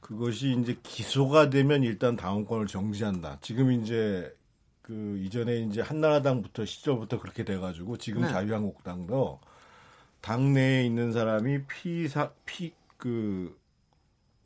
[0.00, 3.38] 그것이 이제 기소가 되면 일단 다음권을 정지한다.
[3.40, 4.34] 지금 이제
[4.88, 8.28] 그 이전에 이제 한나라당부터 시절부터 그렇게 돼가지고 지금 네.
[8.28, 9.38] 자유한국당도
[10.20, 13.56] 당내에 있는 사람이 피사 피 그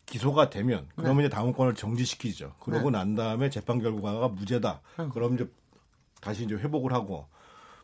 [0.07, 1.23] 기소가 되면 그러면 네.
[1.25, 2.55] 이제 당원권을 정지시키죠.
[2.61, 2.99] 그러고 네.
[2.99, 4.81] 난 다음에 재판 결과가 무죄다.
[5.01, 5.09] 음.
[5.09, 5.49] 그럼 이제
[6.21, 7.27] 다시 이제 회복을 하고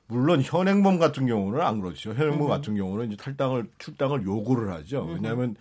[0.07, 2.13] 물론 현행범 같은 경우는 안 그렇죠.
[2.13, 2.49] 현행범 음.
[2.49, 5.05] 같은 경우는 이제 탈당을 출당을 요구를 하죠.
[5.05, 5.15] 음.
[5.15, 5.57] 왜냐하면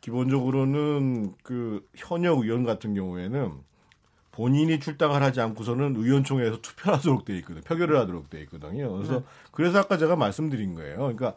[0.00, 3.52] 기본적으로는 그 현역 의원 같은 경우에는
[4.32, 7.62] 본인이 출당을 하지 않고서는 의원총회에서 투표하도록 돼 있거든요.
[7.62, 8.92] 표결을 하도록 돼 있거든요.
[8.94, 9.24] 그래서 네.
[9.50, 10.98] 그래서 아까 제가 말씀드린 거예요.
[10.98, 11.34] 그러니까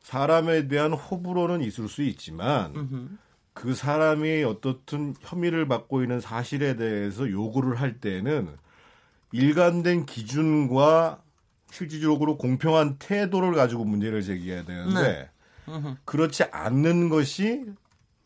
[0.00, 3.08] 사람에 대한 호불호는 있을 수 있지만 음흠.
[3.52, 8.48] 그 사람이 어떻든 혐의를 받고 있는 사실에 대해서 요구를 할 때는
[9.32, 11.20] 일관된 기준과
[11.70, 15.30] 실질적으로 공평한 태도를 가지고 문제를 제기해야 되는데
[15.66, 15.96] 네.
[16.04, 17.66] 그렇지 않는 것이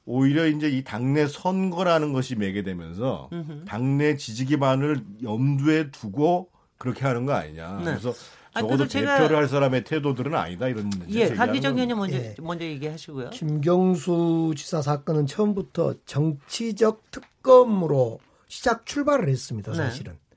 [0.04, 3.30] 오히려 이제 이 당내 선거라는 것이 매게 되면서
[3.66, 7.78] 당내 지지 기반을 염두에 두고 그렇게 하는 거 아니냐.
[7.78, 7.84] 네.
[7.84, 8.12] 그래서
[8.54, 12.34] 적어도 대표를 할 사람의 태도들은 아니다 이런 예, 강기정 의원님 먼저 예.
[12.40, 13.30] 먼저 얘기하시고요.
[13.30, 19.72] 김경수 지사 사건은 처음부터 정치적 특검으로 시작 출발을 했습니다.
[19.72, 19.78] 네.
[19.78, 20.36] 사실은 네.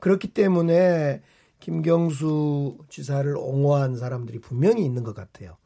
[0.00, 1.20] 그렇기 때문에
[1.60, 5.56] 김경수 지사를 옹호한 사람들이 분명히 있는 것 같아요.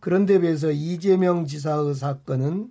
[0.00, 2.70] 그런데 비해서 이재명 지사의 사건은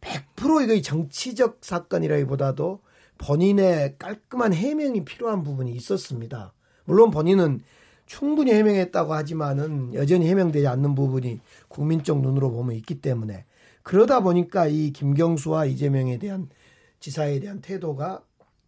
[0.00, 2.80] 100% 이거 정치적 사건이라기보다도
[3.18, 6.52] 본인의 깔끔한 해명이 필요한 부분이 있었습니다.
[6.84, 7.60] 물론 본인은
[8.06, 13.46] 충분히 해명했다고 하지만은 여전히 해명되지 않는 부분이 국민적 눈으로 보면 있기 때문에
[13.82, 16.48] 그러다 보니까 이 김경수와 이재명에 대한
[17.00, 18.22] 지사에 대한 태도가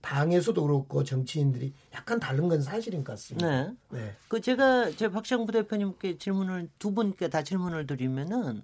[0.07, 3.65] 당에서도 그렇고 정치인들이 약간 다른 건 사실인 것 같습니다.
[3.65, 3.73] 네.
[3.91, 4.15] 네.
[4.29, 8.63] 그 제가 제 박정부 대표님께 질문을 두 분께 다 질문을 드리면은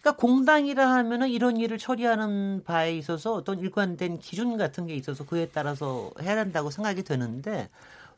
[0.00, 5.48] 그러니까 공당이라 하면은 이런 일을 처리하는 바에 있어서 어떤 일관된 기준 같은 게 있어서 그에
[5.52, 7.68] 따라서 해야 한다고 생각이 되는데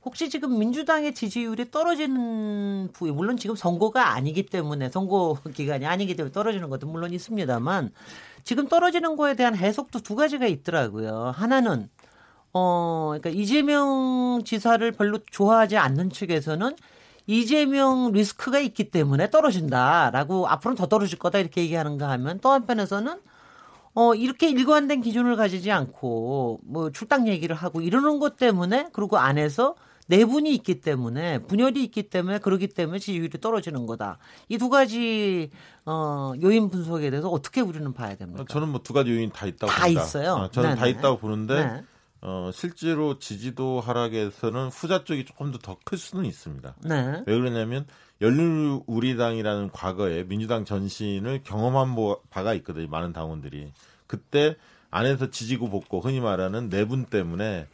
[0.05, 6.33] 혹시 지금 민주당의 지지율이 떨어지는 부위 물론 지금 선거가 아니기 때문에 선거 기간이 아니기 때문에
[6.33, 7.93] 떨어지는 것도 물론 있습니다만
[8.45, 11.33] 지금 떨어지는 거에 대한 해석도 두 가지가 있더라고요.
[11.35, 11.89] 하나는
[12.53, 16.77] 어 그러니까 이재명 지사를 별로 좋아하지 않는 측에서는
[17.27, 23.21] 이재명 리스크가 있기 때문에 떨어진다라고 앞으로는 더 떨어질 거다 이렇게 얘기하는가 하면 또 한편에서는
[23.95, 29.75] 어, 이렇게 일관된 기준을 가지지 않고 뭐 출당 얘기를 하고 이러는 것 때문에 그리고 안에서
[30.09, 34.19] 내분이 있기 때문에 분열이 있기 때문에 그러기 때문에 지지율이 떨어지는 거다.
[34.49, 35.51] 이 두 가지
[35.87, 38.45] 어, 요인 분석에 대해서 어떻게 우리는 봐야 됩니까?
[38.49, 40.03] 저는 뭐 두 가지 요인 다 있다고 다 봅니다.
[40.03, 40.33] 있어요.
[40.33, 40.81] 어, 저는 네네.
[40.81, 41.83] 다 있다고 보는데 네.
[42.25, 46.75] 어, 실제로 지지도 하락에서는 후자 쪽이 조금 더 더 클 수는 있습니다.
[46.85, 47.23] 네.
[47.27, 47.85] 왜 그러냐면
[48.21, 51.97] 열린우리당이라는 과거에 민주당 전신을 경험한
[52.31, 52.87] 바가 있거든요.
[52.89, 53.73] 많은 당원들이
[54.07, 54.57] 그때
[54.91, 57.67] 안에서 지지고 볶고 흔히 말하는 내분 때문에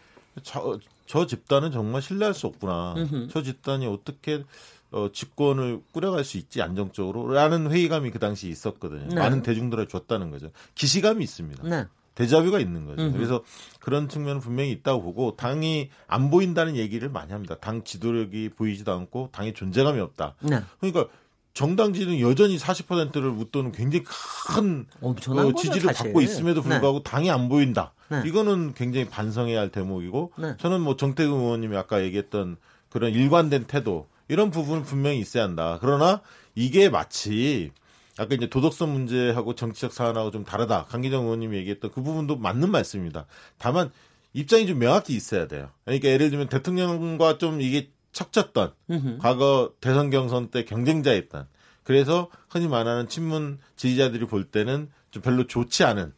[0.42, 2.94] 저, 저 집단은 정말 신뢰할 수 없구나.
[2.96, 3.28] 음흠.
[3.30, 4.44] 저 집단이 어떻게
[4.90, 9.08] 어, 집권을 꾸려갈 수 있지 안정적으로 라는 회의감이 그 당시 있었거든요.
[9.08, 9.14] 네.
[9.16, 10.50] 많은 대중들을 줬다는 거죠.
[10.74, 11.68] 기시감이 있습니다.
[11.68, 11.86] 네.
[12.18, 13.02] 대자뷰가 있는 거죠.
[13.02, 13.12] 음흠.
[13.12, 13.44] 그래서
[13.78, 17.54] 그런 측면은 분명히 있다고 보고 당이 안 보인다는 얘기를 많이 합니다.
[17.60, 20.34] 당 지도력이 보이지도 않고 당의 존재감이 없다.
[20.40, 20.60] 네.
[20.80, 21.06] 그러니까
[21.54, 24.04] 정당 지지는 여전히 40%를 웃도는 굉장히
[24.48, 25.14] 큰 어,
[25.56, 26.68] 지지를 거죠, 받고 있음에도 네.
[26.70, 27.10] 불구하고 네.
[27.10, 27.92] 당이 안 보인다.
[28.08, 28.22] 네.
[28.26, 30.56] 이거는 굉장히 반성해야 할 대목이고 네.
[30.58, 32.56] 저는 뭐 정태근 의원님이 아까 얘기했던
[32.90, 35.78] 그런 일관된 태도 이런 부분은 분명히 있어야 한다.
[35.80, 36.20] 그러나
[36.56, 37.70] 이게 마치
[38.18, 40.84] 아까 이제 도덕성 문제하고 정치적 사안하고 좀 다르다.
[40.86, 43.26] 강기정 의원님이 얘기했던 그 부분도 맞는 말씀입니다.
[43.58, 43.90] 다만
[44.32, 45.70] 입장이 좀 명확히 있어야 돼요.
[45.84, 49.18] 그러니까 예를 들면 대통령과 좀 이게 척졌던 으흠.
[49.20, 51.46] 과거 대선 경선 때 경쟁자였던
[51.84, 56.12] 그래서 흔히 말하는 친문 지지자들이 볼 때는 좀 별로 좋지 않은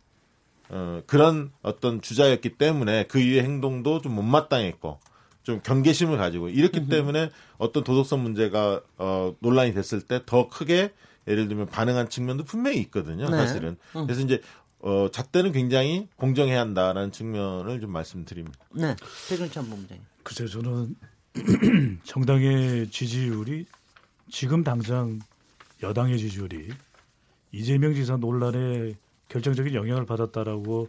[0.70, 5.00] 어, 그런 어떤 주자였기 때문에 그 이후의 행동도 좀 못마땅했고
[5.42, 6.88] 좀 경계심을 가지고 이렇기 으흠.
[6.88, 10.92] 때문에 어떤 도덕성 문제가 어, 논란이 됐을 때 더 크게
[11.26, 13.28] 예를 들면 반응한 측면도 분명히 있거든요.
[13.28, 13.36] 네.
[13.36, 13.76] 사실은.
[13.96, 14.06] 음.
[14.06, 14.40] 그래서 이제
[14.80, 18.58] 어, 잣대는 굉장히 공정해야 한다라는 측면을 좀 말씀드립니다.
[18.74, 18.96] 네.
[19.28, 20.04] 최근찬 본부장님.
[20.22, 20.94] 글쎄요, 저는
[22.04, 23.66] 정당의 지지율이
[24.30, 25.18] 지금 당장
[25.82, 26.68] 여당의 지지율이
[27.52, 28.94] 이재명 지사 논란에
[29.28, 30.88] 결정적인 영향을 받았다라고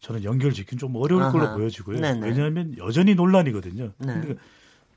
[0.00, 1.32] 저는 연결 짓긴 좀 어려울 아하.
[1.32, 1.98] 걸로 보여지고요.
[2.00, 2.26] 네네.
[2.26, 3.92] 왜냐하면 여전히 논란이거든요.
[3.98, 4.34] 네.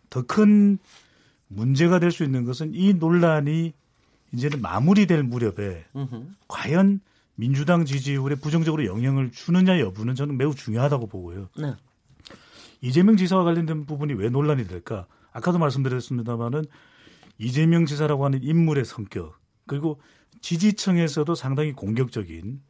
[0.09, 0.77] 더큰
[1.47, 3.73] 문제가 될 수 있는 것은 이 논란이
[4.33, 6.35] 이제는 마무리될 무렵에 으흠.
[6.47, 7.01] 과연
[7.35, 11.49] 민주당 지지율에 부정적으로 영향을 주느냐 여부는 저는 매우 중요하다고 보고요.
[11.57, 11.73] 네.
[12.81, 15.05] 이재명 지사와 관련된 부분이 왜 논란이 될까?
[15.31, 16.65] 아까도 말씀드렸습니다마는
[17.37, 19.99] 이재명 지사라고 하는 인물의 성격 그리고
[20.41, 22.61] 지지층에서도 상당히 공격적인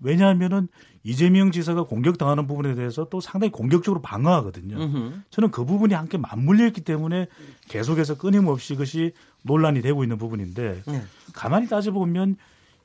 [0.00, 0.68] 왜냐하면은
[1.02, 4.76] 이재명 지사가 공격당하는 부분에 대해서 또 상당히 공격적으로 방어하거든요.
[4.76, 5.24] 으흠.
[5.30, 7.26] 저는 그 부분이 함께 맞물려 있기 때문에
[7.68, 11.02] 계속해서 끊임없이 이것이 논란이 되고 있는 부분인데 네.
[11.32, 12.36] 가만히 따져보면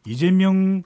[0.06, 0.84] 이재명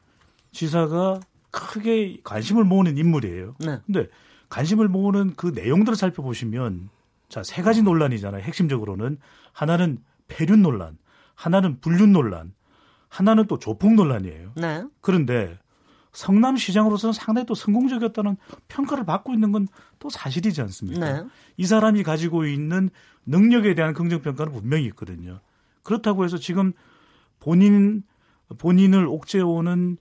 [0.51, 1.19] 지사가
[1.51, 3.55] 크게 관심을 모으는 인물이에요.
[3.59, 3.79] 네.
[3.85, 4.07] 근데
[4.49, 6.89] 관심을 모으는 그 내용들을 살펴보시면
[7.27, 8.41] 자, 세 가지 논란이잖아요.
[8.41, 9.17] 핵심적으로는
[9.51, 10.97] 하나는 폐륜 논란,
[11.35, 12.53] 하나는 불륜 논란,
[13.07, 14.53] 하나는 또 조폭 논란이에요.
[14.55, 14.83] 네.
[15.01, 15.57] 그런데
[16.11, 19.67] 성남시장으로서는 상당히 또 성공적이었다는 평가를 받고 있는 건
[19.99, 21.21] 또 사실이지 않습니까?
[21.21, 21.27] 네.
[21.57, 22.89] 이 사람이 가지고 있는
[23.25, 25.41] 능력에 대한 긍정 평가는 분명히 있거든요.
[25.83, 26.73] 그렇다고 해서 지금
[27.39, 28.03] 본인,
[28.57, 29.97] 본인을 옥죄오는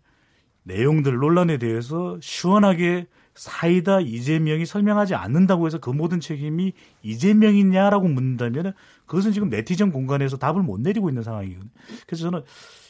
[0.63, 8.73] 내용들, 논란에 대해서 시원하게 사이다 이재명이 설명하지 않는다고 해서 그 모든 책임이 이재명이냐라고 묻는다면
[9.07, 11.71] 그것은 지금 네티즌 공간에서 답을 못 내리고 있는 상황이거든요.
[12.07, 12.43] 그래서 저는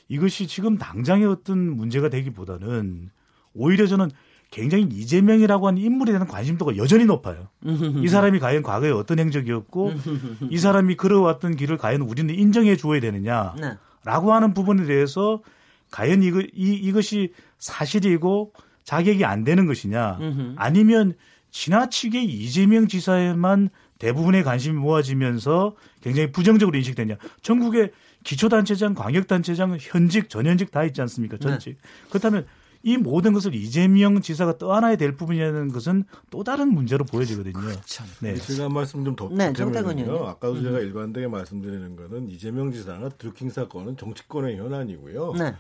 [0.08, 3.10] 이것이 지금 당장의 어떤 문제가 되기보다는
[3.54, 4.10] 오히려 저는
[4.50, 7.48] 굉장히 이재명이라고 하는 인물에 대한 관심도가 여전히 높아요.
[8.02, 9.92] 이 사람이 과연 과거에 어떤 행적이었고
[10.50, 14.32] 이 사람이 걸어왔던 길을 과연 우리는 인정해 줘야 되느냐라고 네.
[14.32, 15.42] 하는 부분에 대해서
[15.90, 18.52] 과연 이거, 이, 이것이 사실이고
[18.84, 20.18] 자격이 안 되는 것이냐
[20.56, 21.14] 아니면
[21.50, 27.16] 지나치게 이재명 지사에만 대부분의 관심이 모아지면서 굉장히 부정적으로 인식되냐.
[27.42, 27.90] 전국에
[28.24, 31.38] 기초단체장, 광역단체장, 현직, 전현직 다 있지 않습니까?
[31.38, 31.70] 전직.
[31.81, 32.09] 네.
[32.09, 32.46] 그렇다면
[32.83, 37.52] 이 모든 것을 이재명 지사가 떠안아야 될 부분이라는 것은 또 다른 문제로 보여지거든요.
[37.52, 38.04] 그렇죠.
[38.20, 38.37] 네.
[38.37, 40.12] 제가 한 말씀 좀 덧붙이면요.
[40.12, 40.62] 네, 아까도 음.
[40.62, 45.33] 제가 일관되게 말씀드리는 거는 이재명 지사나 드루킹 사건은 정치권의 현안이고요.
[45.38, 45.54] 네.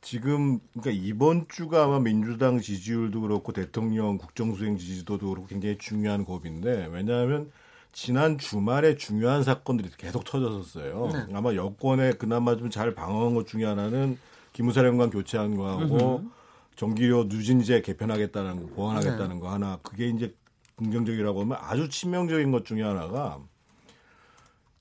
[0.00, 6.88] 지금 그러니까 이번 주가 아마 민주당 지지율도 그렇고 대통령 국정수행 지지도도 그렇고 굉장히 중요한 고비인데
[6.90, 7.52] 왜냐하면
[7.92, 11.10] 지난 주말에 중요한 사건들이 계속 터졌었어요.
[11.12, 11.26] 네.
[11.34, 14.18] 아마 여권에 그나마 좀 잘 방어한 것 중에 하나는
[14.54, 16.24] 기무사령관 교체한 거하고
[16.76, 19.40] 정기료 누진제 개편하겠다는 거, 보완하겠다는 네.
[19.40, 20.34] 거 하나 그게 이제
[20.76, 23.38] 긍정적이라고 하면 아주 치명적인 것 중에 하나가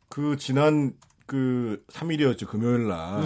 [0.07, 0.93] 그 지난
[1.25, 3.25] 그 3일이었죠 금요일 날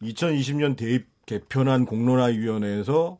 [0.00, 0.08] 네.
[0.08, 3.18] 2020년 대입 개편안 공론화위원회에서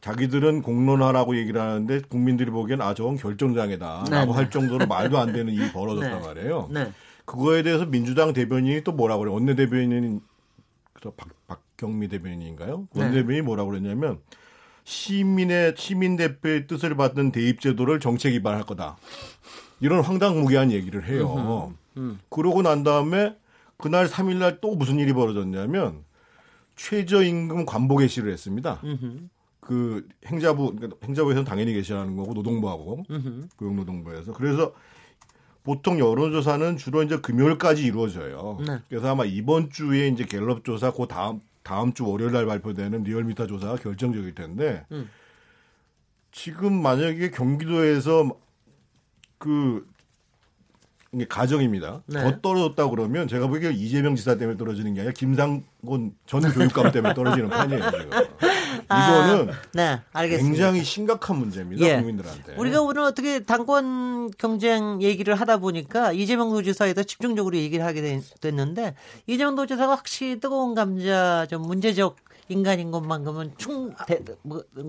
[0.00, 4.32] 자기들은 공론화라고 얘기를 하는데 국민들이 보기엔 아 저건 결정장애다라고 네, 네.
[4.32, 6.26] 할 정도로 말도 안 되는 일이 벌어졌단 네.
[6.26, 6.68] 말이에요.
[6.70, 6.92] 네.
[7.26, 9.34] 그거에 대해서 민주당 대변인이 또 뭐라고 그래요?
[9.34, 10.20] 원내 대변인
[11.16, 12.88] 박, 박경미 대변인인가요?
[12.94, 13.00] 네.
[13.00, 14.20] 원내 대변인이 뭐라고 그랬냐면
[14.84, 18.96] 시민의 시민 대표의 뜻을 받는 대입 제도를 정책 위반할 거다.
[19.80, 21.74] 이런 황당무계한 얘기를 해요.
[21.96, 22.18] 음.
[22.28, 23.36] 그러고 난 다음에
[23.76, 26.04] 그날 3일날 또 무슨 일이 벌어졌냐면
[26.76, 28.80] 최저임금 관보 개시를 했습니다.
[28.82, 29.28] 음흠.
[29.70, 33.04] 그 행자부 그러니까 행자부에서는 당연히 게시하는 거고 노동부하고
[33.56, 34.74] 고용노동부에서 그래서
[35.62, 38.58] 보통 여론조사는 주로 이제 금요일까지 이루어져요.
[38.66, 38.80] 네.
[38.88, 43.46] 그래서 아마 이번 주에 이제 갤럽 조사 그 다음 다음 주 월요일 날 발표되는 리얼미터
[43.46, 45.08] 조사가 결정적일 텐데 음.
[46.32, 48.36] 지금 만약에 경기도에서
[49.38, 49.86] 그
[51.12, 52.02] 이게 가정입니다.
[52.06, 52.22] 네.
[52.22, 57.14] 더 떨어졌다 그러면 제가 보기에 이재명 지사 때문에 떨어지는 게 아니라 김상곤 전 교육감 때문에
[57.14, 57.90] 떨어지는 판이에요.
[57.90, 58.10] 지금.
[58.86, 60.46] 이거는 아, 네, 알겠습니다.
[60.54, 61.84] 굉장히 심각한 문제입니다.
[61.84, 61.96] 예.
[61.96, 62.54] 국민들한테.
[62.56, 68.94] 우리가 오늘 어떻게 당권 경쟁 얘기를 하다 보니까 이재명 도지사에 더 집중적으로 얘기를 하게 됐는데
[69.26, 72.16] 이재명 도지사가 확실히 뜨거운 감자 좀 문제적
[72.48, 74.24] 인간인 것만큼은 충된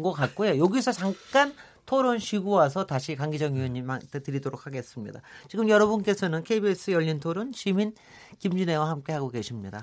[0.04, 0.58] 것 같고요.
[0.60, 1.54] 여기서 잠깐
[1.86, 5.22] 토론 쉬고 와서 다시 강기정 의원님한테 드리도록 하겠습니다.
[5.50, 7.94] 지금 여러분께서는 KBS 열린 토론 시민
[8.40, 9.82] 김진애와 함께하고 계십니다.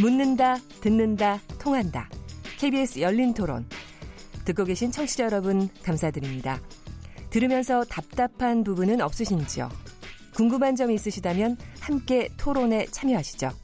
[0.00, 2.10] 묻는다, 듣는다, 통한다.
[2.58, 3.66] KBS 열린 토론.
[4.44, 6.60] 듣고 계신 청취자 여러분, 감사드립니다.
[7.30, 9.68] 들으면서 답답한 부분은 없으신지요?
[10.34, 13.63] 궁금한 점이 있으시다면 함께 토론에 참여하시죠.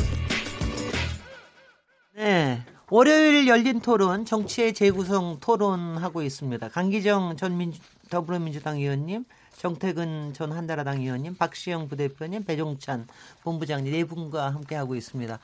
[2.91, 2.95] 네.
[2.95, 6.67] 월요일 열린 토론 정치의 재구성 토론하고 있습니다.
[6.69, 9.23] 강기정 전 민주, 더불어민주당 의원님,
[9.57, 13.07] 정태근 전 한나라당 의원님, 박시영 부대표님, 배종찬
[13.43, 15.39] 본부장님 네 분과 함께 하고 있습니다.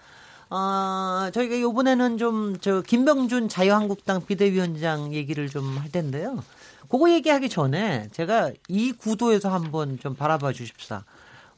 [0.50, 6.44] 어, 저희가 이번에는 좀 저 김병준 자유한국당 비대위원장 얘기를 좀 할 텐데요.
[6.90, 11.04] 그거 얘기하기 전에 제가 이 구도에서 한번 좀 바라봐 주십사.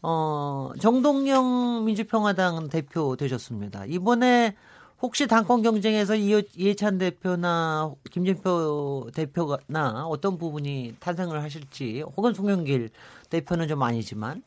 [0.02, 3.86] 어, 정동영 민주평화당 대표 되셨습니다.
[3.86, 4.56] 이번에
[5.02, 12.90] 혹시 당권 경쟁에서 이해찬 대표나 김진표 대표나 어떤 부분이 탄생을 하실지 혹은 송영길
[13.30, 14.44] 대표는 좀 아니지만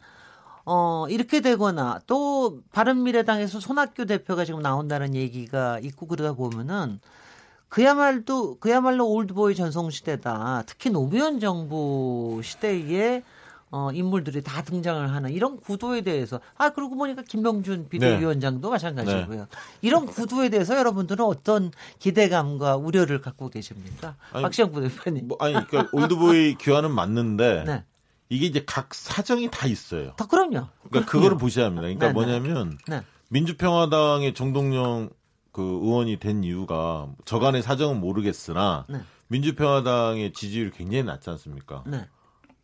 [0.65, 7.01] 어 이렇게 되거나 또 바른미래당에서 손학규 대표가 지금 나온다는 얘기가 있고 그러다 보면은
[7.69, 10.65] 그야말로 그야말로 올드보이 전성시대다.
[10.67, 13.23] 특히 노무현 정부 시대에
[13.75, 18.71] 어, 인물들이 다 등장을 하는 이런 구도에 대해서 아 그러고 보니까 김병준 비대위원장도 네.
[18.71, 19.41] 마찬가지고요.
[19.41, 19.47] 네.
[19.81, 24.15] 이런 구도에 대해서 여러분들은 어떤 기대감과 우려를 갖고 계십니까?
[24.33, 25.27] 박시영 부대표님.
[25.27, 27.85] 뭐, 아니 그러니까 올드보이 교환은 맞는데 네.
[28.29, 30.13] 이게 이제 각 사정이 다 있어요.
[30.19, 30.69] 다 그럼요.
[30.91, 31.83] 그러니까 그거를 보셔야 합니다.
[31.83, 32.13] 그러니까 네, 네.
[32.13, 33.01] 뭐냐면 네.
[33.31, 35.09] 민주평화당의 정동영
[35.51, 38.87] 그 의원이 된 이유가 저간의 사정은 모르겠으나
[39.29, 41.85] 민주평화당의 지지율이 굉장히 낮지 않습니까?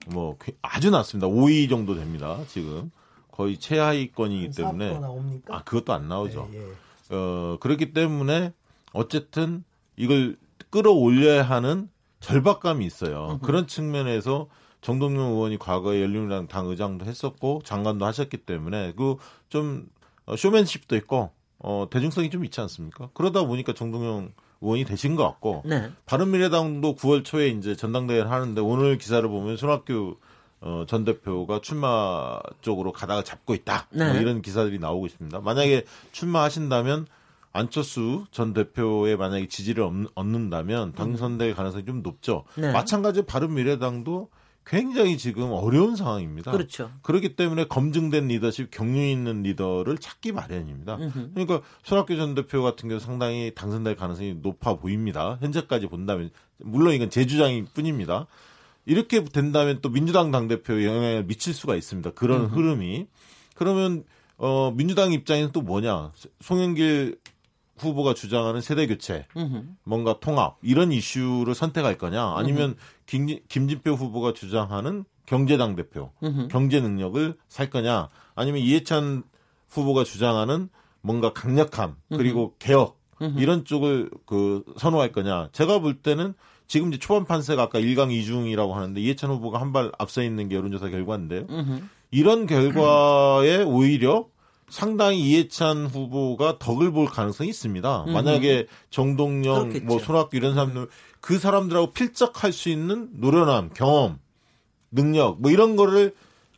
[0.06, 1.26] 뭐 아주 낮습니다.
[1.26, 2.38] 5위 정도 됩니다.
[2.48, 2.90] 지금
[3.30, 5.00] 거의 최하위권이기 때문에
[5.48, 6.48] 아 그것도 안 나오죠.
[6.52, 7.14] 예, 예.
[7.14, 8.52] 어 그렇기 때문에
[8.92, 9.64] 어쨌든
[9.96, 10.36] 이걸
[10.70, 11.88] 끌어올려야 하는
[12.20, 13.38] 절박감이 있어요.
[13.42, 14.48] 그런 측면에서
[14.80, 19.88] 정동영 의원이 과거에 열린우리당 당 의장도 했었고 장관도 하셨기 때문에 그좀
[20.26, 23.10] 어, 쇼맨십도 있고 어 대중성이 좀 있지 않습니까?
[23.14, 25.90] 그러다 보니까 정동영 의원이 되신 것 같고 네.
[26.06, 30.16] 바른미래당도 9월 초에 이제 전당대회를 하는데 오늘 기사를 보면 손학규
[30.60, 33.86] 어, 전 대표가 출마 쪽으로 가다가 잡고 있다.
[33.90, 34.12] 뭐 네.
[34.12, 35.40] 뭐 이런 기사들이 나오고 있습니다.
[35.40, 37.06] 만약에 출마하신다면
[37.52, 42.44] 안철수 전 대표의 만약에 지지를 얻는다면 당선될 가능성이 좀 높죠.
[42.56, 42.72] 네.
[42.72, 44.28] 마찬가지로 바른미래당도
[44.68, 46.52] 굉장히 지금 어려운 상황입니다.
[46.52, 46.90] 그렇죠.
[47.00, 50.98] 그렇기 때문에 검증된 리더십, 경륜 있는 리더를 찾기 마련입니다.
[51.32, 55.38] 그러니까 손학규 전 대표 같은 경우 상당히 당선될 가능성이 높아 보입니다.
[55.40, 58.26] 현재까지 본다면 물론 이건 제 주장일 뿐입니다.
[58.84, 62.10] 이렇게 된다면 또 민주당 당대표에 영향을 미칠 수가 있습니다.
[62.10, 62.54] 그런 음흠.
[62.54, 63.06] 흐름이.
[63.54, 64.04] 그러면
[64.36, 66.12] 어 민주당 입장에서 또 뭐냐?
[66.40, 67.18] 송영길
[67.78, 69.26] 후보가 주장하는 세대 교체,
[69.84, 72.76] 뭔가 통합 이런 이슈를 선택할 거냐, 아니면
[73.08, 76.12] 김, 김진표 후보가 주장하는 경제당 대표,
[76.48, 79.24] 경제 능력을 살 거냐, 아니면 이해찬
[79.70, 80.68] 후보가 주장하는
[81.00, 82.98] 뭔가 강력함 그리고 개혁
[83.36, 85.48] 이런 쪽을 그 선호할 거냐.
[85.52, 86.34] 제가 볼 때는
[86.66, 90.54] 지금 이제 초반 판세가 아까 1강 2중이라고 하는데 이해찬 후보가 한 발 앞서 있는 게
[90.56, 91.46] 여론조사 결과인데요.
[92.10, 94.26] 이런 결과에 오히려
[94.70, 98.04] 상당히 이해찬 후보가 덕을 볼 가능성이 있습니다.
[98.04, 98.12] 음.
[98.12, 99.86] 만약에 정동영, 그렇겠죠.
[99.86, 100.88] 뭐 손학규 이런 사람들
[101.20, 104.18] 그 사람들하고 필적할 수 있는 노련함, 경험,
[104.90, 106.14] 능력 뭐 이런 거를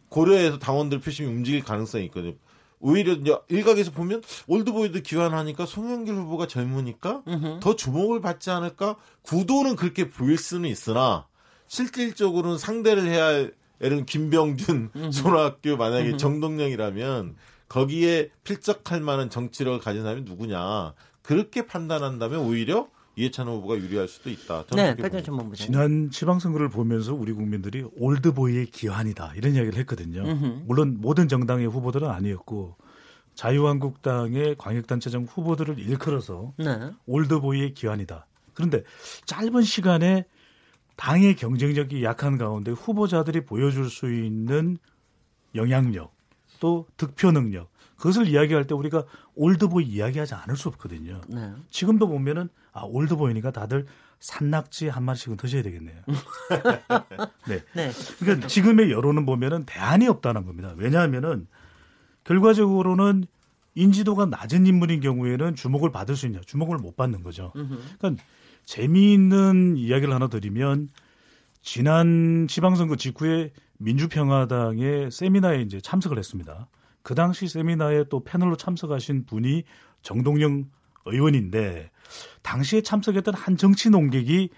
[0.09, 2.35] 고려해서 당원들 표심이 움직일 가능성이 있거든요.
[2.81, 7.61] 오히려 이제 일각에서 보면 올드보이도 기환하니까 송영길 후보가 젊으니까 음흠.
[7.61, 11.27] 더 주목을 받지 않을까 구도는 그렇게 보일 수는 있으나
[11.69, 13.53] 실질적으로는 상대를 해야 할
[13.83, 14.91] 예를 김병준.
[15.13, 16.17] 손학규 만약에 음흠.
[16.19, 17.37] 정동영이라면
[17.71, 20.93] 거기에 필적할 만한 정치력을 가진 사람이 누구냐
[21.23, 24.65] 그렇게 판단한다면 오히려 이해찬 후보가 유리할 수도 있다.
[24.75, 30.23] 네, 전문부 지난 지방선거를 보면서 우리 국민들이 올드보이의 기환이다 이런 이야기를 했거든요.
[30.23, 30.63] 음흠.
[30.67, 32.77] 물론 모든 정당의 후보들은 아니었고
[33.35, 36.91] 자유한국당의 광역단체장 후보들을 일컬어서 네.
[37.07, 38.27] 올드보이의 기환이다.
[38.55, 38.83] 그런데
[39.27, 40.25] 짧은 시간에
[40.97, 44.77] 당의 경쟁력이 약한 가운데 후보자들이 보여줄 수 있는
[45.55, 46.13] 영향력
[46.61, 49.05] 또 득표 능력 그것을 이야기할 때 우리가
[49.35, 51.21] 올드보이 이야기하지 않을 수 없거든요.
[51.29, 51.53] 네.
[51.71, 53.87] 지금도 보면은 아 올드보이니까 다들
[54.21, 55.97] 산낙지 한 마리씩은 드셔야 되겠네요.
[57.49, 57.63] 네.
[57.75, 57.91] 네.
[58.19, 60.73] 그러니까 지금의 여론은 보면은 대안이 없다는 겁니다.
[60.77, 61.47] 왜냐하면은
[62.25, 63.25] 결과적으로는
[63.75, 66.41] 인지도가 낮은 인물인 경우에는 주목을 받을 수 있냐?
[66.45, 67.53] 주목을 못 받는 거죠.
[67.53, 68.23] 그러니까
[68.65, 70.89] 재미있는 이야기를 하나 드리면
[71.63, 76.69] 지난 지방선거 직후에 민주평화당의 세미나에 이제 참석을 했습니다.
[77.03, 79.65] 그 당시 세미나에 또 패널로 참석하신 분이
[80.03, 80.67] 정동영
[81.07, 81.91] 의원인데
[82.43, 84.51] 당시에 참석했던 한 정치 논객이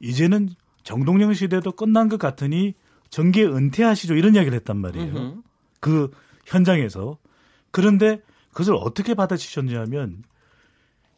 [0.00, 0.48] 이제는
[0.84, 2.74] 정동영 시대도 끝난 것 같으니
[3.10, 5.14] 정계 은퇴하시죠 이런 이야기를 했단 말이에요.
[5.14, 5.42] 으흠.
[5.80, 6.10] 그
[6.46, 7.18] 현장에서
[7.72, 10.22] 그런데 그것을 어떻게 받아치셨냐면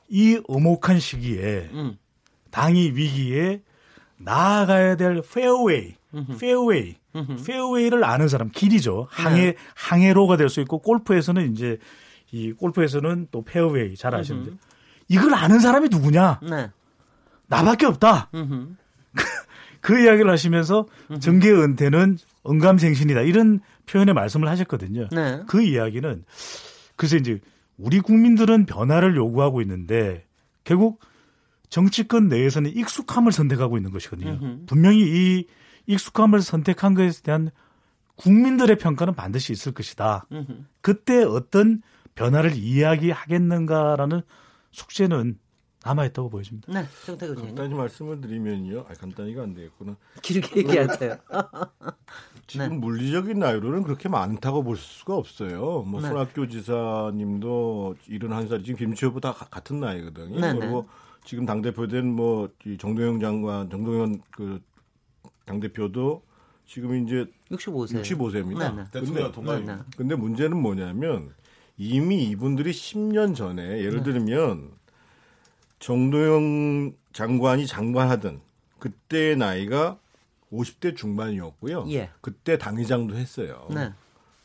[0.09, 1.99] 이 엄혹한 시기에 음.
[2.51, 3.63] 당이 위기에
[4.17, 5.95] 나아가야 될 페어웨이,
[6.39, 6.97] 페어웨이,
[7.47, 9.07] 페어웨이를 아는 사람 길이죠.
[9.11, 9.55] 항해 네.
[9.75, 11.79] 항해로가 될 수 있고 골프에서는 이제
[12.31, 14.53] 이 골프에서는 또 페어웨이 잘 아시는데
[15.09, 16.41] 이걸 아는 사람이 누구냐?
[16.49, 16.71] 네.
[17.47, 18.31] 나밖에 없다.
[19.81, 20.87] 그 이야기를 하시면서
[21.21, 25.09] 정계 은퇴는 언감생신이다 이런 표현의 말씀을 하셨거든요.
[25.11, 25.43] 네.
[25.47, 26.25] 그 이야기는
[26.97, 27.41] 그래서 이제
[27.77, 30.25] 우리 국민들은 변화를 요구하고 있는데
[30.65, 31.01] 결국
[31.69, 34.39] 정치권 내에서는 익숙함을 선택하고 있는 것이거든요.
[34.67, 35.47] 분명히 이
[35.87, 37.51] 익숙함을 선택한 것에 대한
[38.17, 40.27] 국민들의 평가는 반드시 있을 것이다.
[40.33, 40.67] 으흠.
[40.81, 41.83] 그때 어떤
[42.15, 44.23] 변화를 이야기하겠는가라는
[44.71, 45.39] 숙제는
[45.85, 46.73] 남아있다고 보여집니다.
[46.73, 48.85] 네, 정태근 간단히 말씀을 드리면요.
[48.89, 49.97] 아, 간단히가 안 되겠구나.
[50.23, 51.17] 길게 얘기하세요.
[52.47, 52.77] 지금 네.
[52.77, 55.83] 물리적인 나이로는 그렇게 많다고 볼 수가 없어요.
[55.83, 56.09] 뭐 네.
[56.09, 60.39] 손학규 지사님도 71살, 지금 김치호보다 같은 나이거든요.
[60.41, 60.59] 네, 네.
[60.61, 60.89] 그리고
[61.25, 64.61] 지금 당 대표 된 뭐 정동영 장관, 정동영 그
[65.45, 66.23] 당 대표도
[66.67, 68.03] 지금 이제 65세.
[68.03, 68.75] 65세입니다.
[68.75, 69.01] 네, 네.
[69.01, 69.79] 근데, 네, 네.
[69.97, 71.35] 근데 문제는 뭐냐면
[71.77, 74.13] 이미 이분들이 10년 전에 예를 네.
[74.13, 74.71] 들면
[75.79, 78.41] 정동영 장관이 장관하던
[78.79, 79.99] 그때의 나이가
[80.53, 81.87] 50대 중반이었고요.
[81.91, 82.11] 예.
[82.21, 83.67] 그때 당의장도 했어요.
[83.71, 83.93] 네.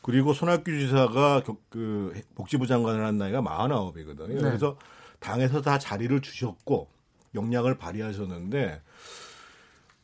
[0.02, 4.34] 그리고 손학규 지사가 그 복지부 장관을 한 나이가 49이거든요.
[4.34, 4.40] 네.
[4.40, 4.78] 그래서
[5.18, 6.88] 당에서 다 자리를 주셨고
[7.34, 8.80] 역량을 발휘하셨는데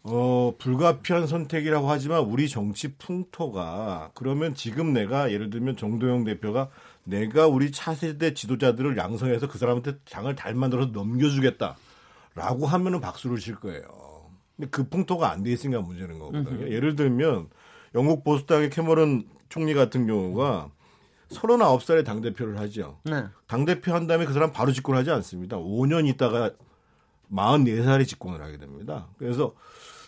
[0.07, 6.68] 어, 불가피한 선택이라고 하지만 우리 정치 풍토가 그러면 지금 내가 예를 들면 정도영 대표가
[7.05, 13.82] 내가 우리 차세대 지도자들을 양성해서 그 사람한테 장을 잘 만들어서 넘겨주겠다라고 하면은 박수를 칠 거예요.
[14.57, 16.68] 근데 그 풍토가 안 돼 있으니까 문제는 거거든요.
[16.70, 17.48] 예를 들면
[17.94, 20.70] 영국 보수당의 캐머런 총리 같은 경우가
[21.30, 22.98] 39살에 당대표를 하죠.
[23.05, 23.24] 네.
[23.46, 25.57] 당대표 한 다음에 그 사람 바로 집권하지 않습니다.
[25.57, 26.50] 5년 있다가
[27.32, 29.09] 44살에 집권을 하게 됩니다.
[29.18, 29.55] 그래서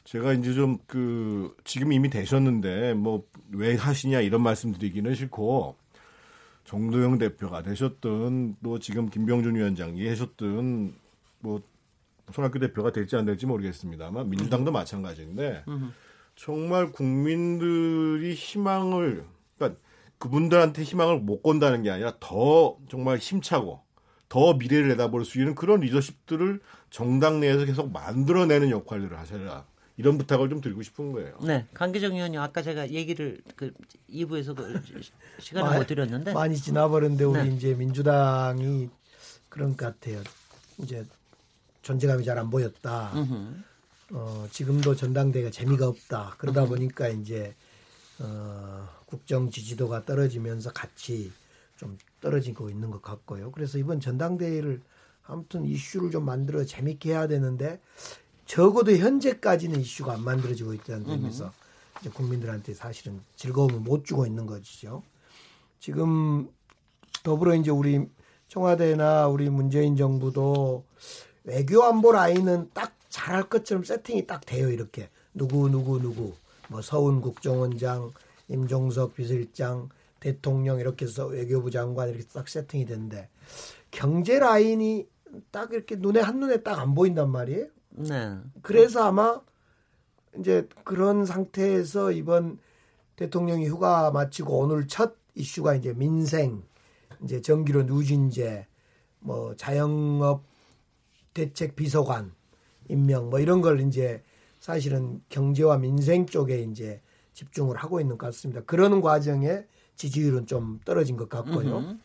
[0.06, 5.76] 제가 이제 좀 그 지금 이미 되셨는데 뭐 왜 하시냐 이런 말씀 드리기는 싫고
[6.64, 10.94] 정도영 대표가 되셨든 또 지금 김병준 위원장이 하셨든
[11.38, 11.62] 뭐
[12.32, 15.62] 손학규 대표가 될지 안 될지 모르겠습니다만 민주당도 마찬가지인데
[16.34, 19.24] 정말 국민들이 희망을
[19.56, 19.80] 그러니까
[20.18, 23.80] 그분들한테 희망을 못 건다는 게 아니라 더 정말 힘차고
[24.28, 29.66] 더 미래를 내다볼 수 있는 그런 리더십들을 정당 내에서 계속 만들어내는 역할들을 하셔라.
[29.98, 31.38] 이런 부탁을 좀 드리고 싶은 거예요.
[31.42, 31.66] 네.
[31.74, 33.72] 강기정 의원님 아까 제가 얘기를 그
[34.10, 34.82] 2부에서 그
[35.40, 37.54] 시간을 못 드렸는데 많이 지나버렸는데 우리 네.
[37.56, 38.90] 이제 민주당이
[39.48, 40.22] 그런 것 같아요.
[40.78, 41.06] 이제
[41.82, 43.12] 존재감이 잘 안 보였다.
[44.10, 46.34] 어, 지금도 전당대회가 재미가 없다.
[46.38, 46.68] 그러다 으흠.
[46.70, 47.54] 보니까 이제
[48.18, 51.32] 어, 국정 지지도가 떨어지면서 같이
[51.76, 53.50] 좀 떨어지고 있는 것 같고요.
[53.52, 54.80] 그래서 이번 전당대회를
[55.24, 57.80] 아무튼 이슈를 좀 만들어 재밌게 해야 되는데
[58.46, 61.52] 적어도 현재까지는 이슈가 안 만들어지고 있다는 점에서
[62.00, 65.02] 이제 국민들한테 사실은 즐거움을 못 주고 있는 것이죠.
[65.80, 66.48] 지금
[67.22, 68.06] 더불어 이제 우리
[68.48, 70.84] 청와대나 우리 문재인 정부도
[71.44, 76.34] 외교 안보 라인은 딱 잘할 것처럼 세팅이 딱 돼요 이렇게 누구 누구 누구
[76.68, 78.12] 뭐 서훈 국정원장,
[78.48, 79.88] 임종석 비서실장,
[80.20, 83.28] 대통령 이렇게 해서 외교부 장관 이렇게 딱 세팅이 되는데
[83.90, 85.06] 경제 라인이
[85.50, 87.66] 딱 이렇게 눈에 한눈에 딱 안 보인단 말이에요.
[87.96, 88.38] 네.
[88.62, 89.40] 그래서 아마
[90.38, 92.58] 이제 그런 상태에서 이번
[93.16, 96.62] 대통령이 휴가 마치고 오늘 첫 이슈가 이제 민생,
[97.22, 98.66] 이제 전기료 누진제,
[99.20, 100.44] 뭐 자영업
[101.34, 102.32] 대책 비서관
[102.88, 104.22] 임명 뭐 이런 걸 이제
[104.60, 107.00] 사실은 경제와 민생 쪽에 이제
[107.32, 108.62] 집중을 하고 있는 것 같습니다.
[108.62, 109.64] 그러는 과정에
[109.96, 111.96] 지지율은 좀 떨어진 것 같고요.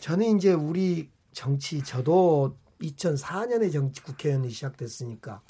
[0.00, 5.40] 저는 이제 우리 정치 저도 2004년에 정치 국회의원이 시작됐으니까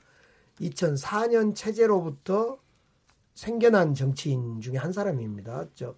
[0.61, 2.59] 2004년 체제로부터
[3.35, 5.67] 생겨난 정치인 중에 한 사람입니다.
[5.75, 5.95] 저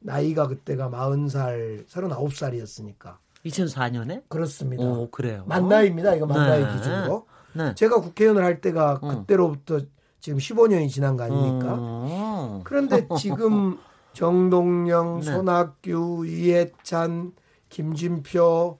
[0.00, 3.16] 나이가 그때가 40살, 39살이었으니까.
[3.44, 4.22] 2004년에?
[4.28, 4.82] 그렇습니다.
[4.84, 5.44] 오, 그래요.
[5.46, 6.14] 만 나이입니다.
[6.14, 6.72] 이거 만 네.
[6.72, 7.26] 기준으로.
[7.54, 7.74] 네.
[7.74, 9.08] 제가 국회의원을 할 때가 어.
[9.20, 9.80] 그때로부터
[10.20, 11.76] 지금 15년이 지난 거 아닙니까?
[11.78, 12.60] 어.
[12.64, 13.78] 그런데 지금
[14.14, 15.26] 정동영, 네.
[15.32, 17.32] 손학규, 이해찬,
[17.68, 18.78] 김진표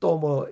[0.00, 0.46] 또 뭐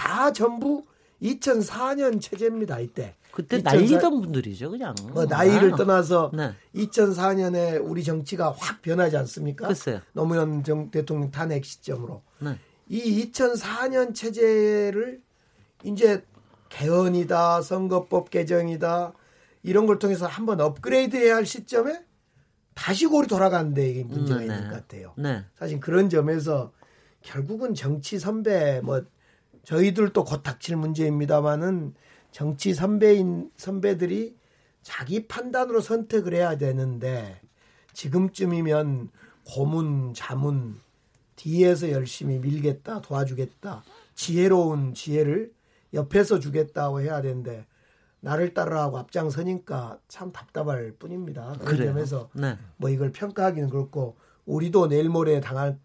[0.00, 0.82] 다 전부
[1.20, 3.14] 2004년 체제입니다 이때.
[3.32, 3.70] 그때 2004...
[3.70, 4.94] 날리던 분들이죠, 그냥.
[5.12, 5.76] 뭐 나이를 아.
[5.76, 6.54] 떠나서 네.
[6.74, 9.68] 2004년에 우리 정치가 확 변하지 않습니까?
[9.68, 10.00] 글쎄요.
[10.14, 12.22] 노무현 정, 대통령 탄핵 시점으로.
[12.38, 12.58] 네.
[12.88, 15.20] 이 2004년 체제를
[15.84, 16.24] 이제
[16.70, 19.12] 개헌이다, 선거법 개정이다,
[19.62, 22.02] 이런 걸 통해서 한번 업그레이드 해야 할 시점에
[22.72, 24.54] 다시 골이 돌아가는데 이게 문제가 음, 네.
[24.54, 25.12] 있는 것 같아요.
[25.18, 25.44] 네.
[25.56, 26.72] 사실 그런 점에서
[27.20, 29.04] 결국은 정치 선배 뭐
[29.64, 31.94] 저희들도 곧 닥칠 문제입니다만은
[32.32, 34.36] 정치 선배인 선배들이
[34.82, 37.40] 자기 판단으로 선택을 해야 되는데
[37.92, 39.10] 지금쯤이면
[39.44, 40.76] 고문 자문
[41.36, 43.82] 뒤에서 열심히 밀겠다 도와주겠다
[44.14, 45.52] 지혜로운 지혜를
[45.94, 47.66] 옆에서 주겠다고 해야 되는데
[48.20, 51.54] 나를 따르라고 앞장서니까 참 답답할 뿐입니다.
[51.58, 51.92] 그런 그래요?
[51.92, 52.58] 점에서 네.
[52.76, 55.78] 뭐 이걸 평가하기는 그렇고 우리도 내일 모레 당할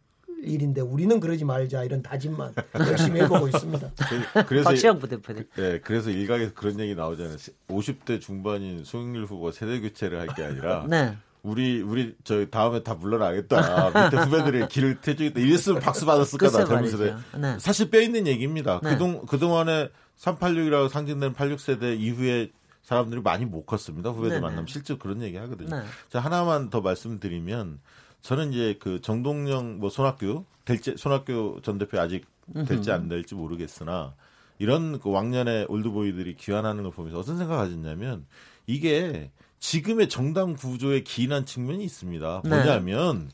[0.46, 3.91] 일인데 우리는 그러지 말자 이런 다짐만 열심히 해보고 있습니다.
[4.34, 5.43] 그, 그래서 박시영 부대표님.
[5.56, 7.38] 네, 그래서 일각에서 그런 얘기 나오잖아요.
[7.70, 11.18] 50대 중반인 송영길 후보 세대 교체를 할 게 아니라 네.
[11.43, 14.06] 우리 우리 저 다음에 다 물러나겠다.
[14.06, 15.39] 밑에 후배들의 길을 태주겠다.
[15.39, 17.16] 이랬으면 박수 받았을까 나 젊은 세대.
[17.38, 17.58] 네.
[17.60, 18.80] 사실 뼈 있는 얘기입니다.
[18.84, 18.91] 네.
[18.91, 19.89] 그동 그동안에
[20.20, 22.52] 386이라고 상징되는 86세대 이후에
[22.84, 24.10] 사람들이 많이 못 컸습니다.
[24.12, 25.76] 후배들 만나면 실제로 그런 얘기 하거든요.
[25.76, 25.84] 네.
[26.10, 27.80] 자, 하나만 더 말씀드리면
[28.26, 32.26] 저는 이제 그 정동영 뭐 손학규 될지 손학규 전 대표 아직
[32.67, 34.15] 될지 안 될지 모르겠으나
[34.57, 38.26] 이런 그 왕년의 올드보이들이 귀환하는 걸 보면서 어떤 생각 가졌냐면
[38.65, 42.41] 이게 지금의 정당 구조에 기인한 측면이 있습니다.
[42.45, 42.49] 네.
[42.49, 43.30] 뭐냐면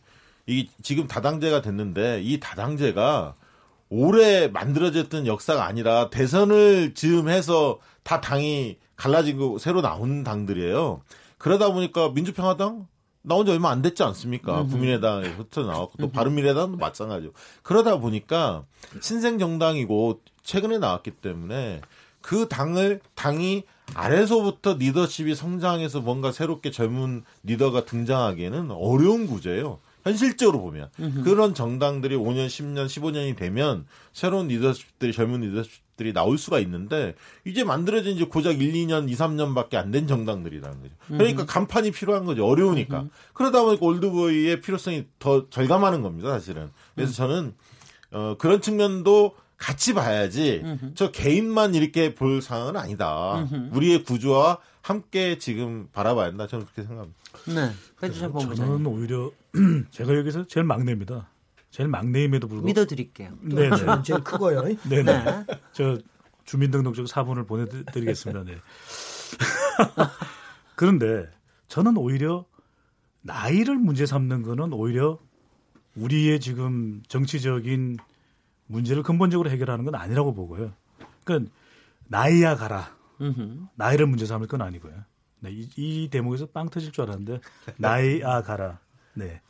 [0.45, 3.35] 이 지금 다당제가 됐는데 이 다당제가
[3.87, 11.01] 오래 만들어졌던 역사가 아니라 대선을 즈음해서 다 당이 갈라지고 새로 나온 당들이에요.
[11.37, 12.87] 그러다 보니까 민주평화당
[13.23, 14.63] 나온 지 얼마 안 됐지 않습니까?
[14.69, 17.33] 국민의당에 흩어 나왔고 또 바른미래당도 마찬가지고.
[17.63, 18.63] 그러다 보니까
[18.99, 21.81] 신생 정당이고 최근에 나왔기 때문에
[22.21, 23.63] 그 당을 당이
[23.93, 29.79] 아래서부터 리더십이 성장해서 뭔가 새롭게 젊은 리더가 등장하기에는 어려운 구조예요.
[30.03, 30.89] 현실적으로 보면.
[31.23, 37.13] 그런 정당들이 5년, 10년, 15년이 되면 새로운 리더십들이 젊은 리더십 들이 나올 수가 있는데
[37.45, 40.93] 이제 만들어진 이제 고작 1, 2년, 2, 3년밖에 안 된 정당들이라는 거죠.
[41.07, 42.45] 그러니까 간판이 필요한 거죠.
[42.47, 43.05] 어려우니까.
[43.33, 46.69] 그러다 보니까 올드보이의 필요성이 더 절감하는 겁니다, 사실은.
[46.95, 47.53] 그래서 저는
[48.11, 50.63] 어 그런 측면도 같이 봐야지
[50.95, 53.47] 저 개인만 이렇게 볼 상황은 아니다.
[53.73, 56.47] 우리의 구조와 함께 지금 바라봐야 한다.
[56.47, 57.19] 저는 그렇게 생각합니다.
[57.45, 57.75] 네.
[58.55, 59.31] 저는 오히려
[59.91, 61.29] 제가 여기서 제일 막내입니다.
[61.71, 63.37] 제일 막내임에도 불구하고 믿어드릴게요.
[63.41, 63.75] 네, 네.
[64.03, 64.63] 제일 크고요.
[64.89, 65.45] 네, 네.
[65.71, 65.97] 저
[66.45, 68.43] 주민등록증 4번을 보내드리겠습니다.
[68.43, 68.57] 네.
[70.75, 71.29] 그런데
[71.67, 72.45] 저는 오히려
[73.21, 75.19] 나이를 문제 삼는 거는 오히려
[75.95, 77.97] 우리의 지금 정치적인
[78.67, 80.73] 문제를 근본적으로 해결하는 건 아니라고 보고요.
[81.23, 81.51] 그러니까
[82.07, 82.97] 나이야 가라.
[83.75, 84.93] 나이를 문제 삼을 건 아니고요.
[85.39, 87.39] 네, 이, 이 대목에서 빵 터질 줄 알았는데
[87.77, 88.79] 나이야 가라.
[89.13, 89.41] 네.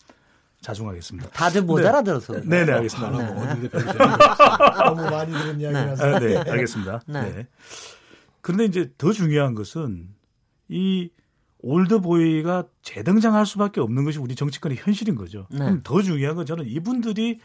[0.62, 1.30] 자중하겠습니다.
[1.32, 1.88] 다들 못 네.
[1.88, 2.34] 알아들어서.
[2.42, 3.12] 네네, 네, 알겠습니다.
[3.12, 3.70] 네.
[4.86, 6.04] 너무 많이 들은 이야기라서.
[6.04, 7.02] 아, 네, 알겠습니다.
[7.08, 7.22] 네.
[7.32, 7.48] 네.
[8.42, 10.10] 그런데 이제 더 중요한 것은
[10.70, 11.10] 이
[11.60, 15.48] 올드보이가 재등장할 수밖에 없는 것이 우리 정치권의 현실인 거죠.
[15.52, 15.60] 네.
[15.60, 17.40] 그럼 더 중요한 건 저는 이분들이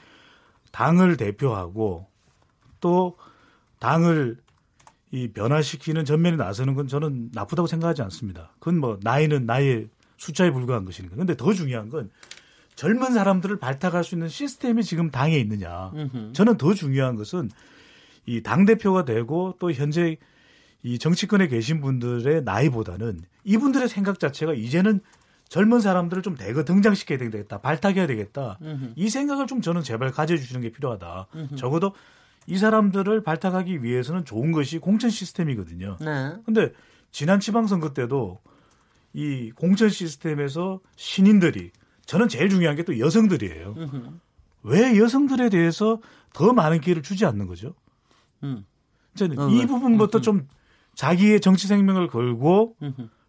[0.72, 2.06] 당을 대표하고
[2.80, 3.16] 또
[3.78, 4.38] 당을
[5.10, 8.52] 이 변화시키는 전면에 나서는 건 저는 나쁘다고 생각하지 않습니다.
[8.58, 9.88] 그건 뭐 나이는 나이의
[10.18, 11.16] 숫자에 불과한 것이니까.
[11.16, 12.10] 근데 더 중요한 건
[12.76, 15.90] 젊은 사람들을 발탁할 수 있는 시스템이 지금 당에 있느냐.
[16.32, 17.50] 저는 더 중요한 것은
[18.26, 20.18] 이 당대표가 되고 또 현재
[20.82, 25.00] 이 정치권에 계신 분들의 나이보다는 이분들의 생각 자체가 이제는
[25.48, 28.58] 젊은 사람들을 좀 대거 등장시켜야 되겠다, 발탁해야 되겠다.
[28.62, 28.92] 음흠.
[28.96, 31.28] 이 생각을 좀 저는 제발 가져주시는 게 필요하다.
[31.34, 31.56] 음흠.
[31.56, 31.92] 적어도
[32.46, 35.96] 이 사람들을 발탁하기 위해서는 좋은 것이 공천 시스템이거든요.
[36.00, 36.34] 네.
[36.44, 36.72] 근데
[37.10, 38.40] 지난 지방선거 때도
[39.12, 41.70] 이 공천 시스템에서 신인들이
[42.06, 43.74] 저는 제일 중요한 게 또 여성들이에요.
[44.62, 46.00] 왜 여성들에 대해서
[46.32, 47.74] 더 많은 기회를 주지 않는 거죠?
[48.42, 48.64] 음.
[49.14, 50.46] 저는 어, 이 부분부터 좀
[50.94, 52.76] 자기의 정치 생명을 걸고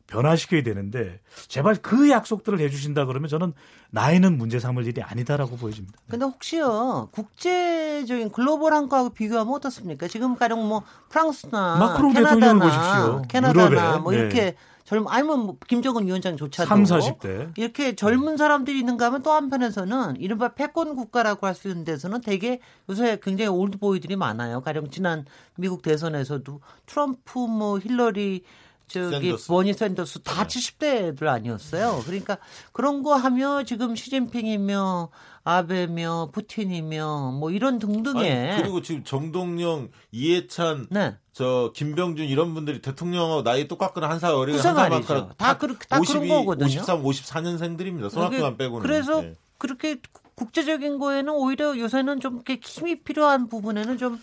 [0.07, 3.53] 변화시켜야 되는데 제발 그 약속들을 해주신다 그러면 저는
[3.91, 5.97] 나이는 문제 삼을 일이 아니다라고 보여집니다.
[6.09, 10.07] 근데 혹시요 국제적인 글로벌한 거하고 비교하면 어떻습니까?
[10.07, 13.21] 지금 가령 뭐 프랑스나 마크롱 캐나다나 보십시오.
[13.27, 13.99] 캐나다나 유럽에.
[13.99, 14.17] 뭐 네.
[14.19, 14.55] 이렇게
[14.87, 20.53] 젊은 아니면 뭐 김정은 위원장조차도 3, 40대 이렇게 젊은 사람들이 있는가 하면 또 한편에서는 이른바
[20.53, 24.61] 패권 국가라고 할 수 있는 데서는 되게 요새 굉장히 올드보이들이 많아요.
[24.61, 25.25] 가령 지난
[25.57, 28.43] 미국 대선에서도 트럼프 뭐 힐러리
[28.87, 29.47] 저기 샌더스.
[29.47, 30.59] 버니 샌더스 다 네.
[30.59, 32.01] 70대들 아니었어요.
[32.05, 32.37] 그러니까
[32.71, 35.09] 그런 거 하며 지금 시진핑이며
[35.43, 41.15] 아베며 푸틴이며 뭐 이런 등등의 아니, 그리고 지금 정동영, 이해찬, 네.
[41.31, 45.99] 저 김병준 이런 분들이 대통령하고 나이 똑같거나 한 살 어리고 한살 많거나 다, 그, 다
[45.99, 46.65] 52, 그런 거거든요.
[46.81, 48.09] 53, 54년생들입니다.
[48.09, 48.81] 손학규만 빼고는.
[48.81, 49.35] 그래서 네.
[49.57, 49.97] 그렇게
[50.35, 54.21] 국제적인 거에는 오히려 요새는 좀 이렇게 힘이 필요한 부분에는 좀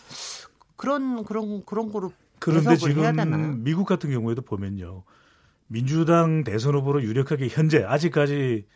[0.77, 2.13] 그런 그런 그런 거로
[2.45, 5.05] 그런데 지금 미국 같은 경우에도 보면요.
[5.67, 8.67] 민주당 대선 후보로 유력하게 현재 아직까지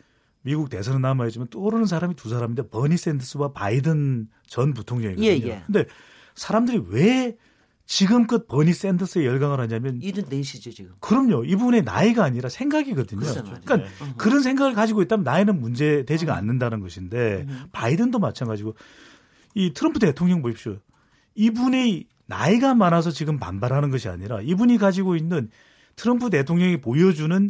[0.41, 5.27] 미국 대선은 남아있지만 떠오르는 사람이 두 사람인데 버니 샌더스와 바이든 전 부통령이거든요.
[5.27, 5.63] 예, 예.
[5.67, 5.85] 근데
[6.33, 7.37] 사람들이 왜
[7.85, 10.91] 지금껏 버니 샌더스에 열광을 하냐면 74시죠 지금.
[10.99, 11.43] 그럼요.
[11.45, 13.21] 이분의 나이가 아니라 생각이거든요.
[13.21, 13.85] 그러니까 네.
[14.17, 16.37] 그런 생각을 가지고 있다면 나이는 문제 되지가 음.
[16.37, 17.63] 않는다는 것인데 음.
[17.71, 18.75] 바이든도 마찬가지고
[19.53, 20.77] 이 트럼프 대통령 보십시오.
[21.35, 25.49] 이분의 나이가 많아서 지금 반발하는 것이 아니라 이분이 가지고 있는
[25.95, 27.49] 트럼프 대통령이 보여주는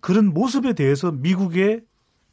[0.00, 1.80] 그런 모습에 대해서 미국의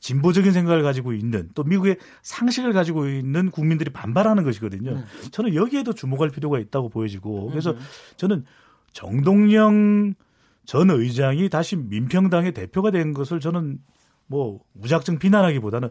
[0.02, 4.94] 진보적인 생각을 가지고 있는 또 미국의 상식을 가지고 있는 국민들이 반발하는 것이거든요.
[4.94, 5.04] 네.
[5.32, 7.80] 저는 여기에도 주목할 필요가 있다고 보여지고 그래서 음.
[8.18, 8.46] 저는
[8.92, 10.16] 정동영
[10.66, 13.80] 전 의장이 다시 민평당의 대표가 된 것을 저는
[14.28, 15.90] 뭐 무작정 비난하기보다는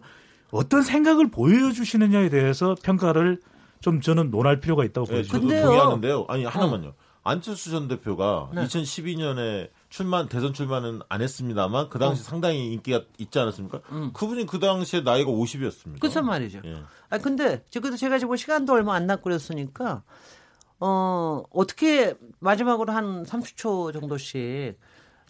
[0.50, 3.40] 어떤 생각을 보여주시느냐에 대해서 평가를
[3.84, 5.56] 좀 저는 논할 필요가 있다고 네, 보여집니다.
[5.56, 6.24] 저도 동의하는데요.
[6.28, 6.88] 아니 하나만요.
[6.88, 6.94] 어.
[7.22, 8.64] 안철수 전 대표가 네.
[8.64, 12.24] 2012년에 출마 대선 출마는 안 했습니다만 그 당시 어.
[12.24, 13.82] 상당히 인기가 있지 않았습니까?
[13.92, 14.10] 음.
[14.14, 16.00] 그분이 그 당시에 나이가 50이었습니다.
[16.00, 16.62] 그렇 말이죠.
[16.64, 16.82] 예.
[17.10, 20.02] 아 근데 저기도 제가 지금 시간도 얼마 안 남고 그랬으니까
[20.80, 24.78] 어 어떻게 마지막으로 한 30초 정도씩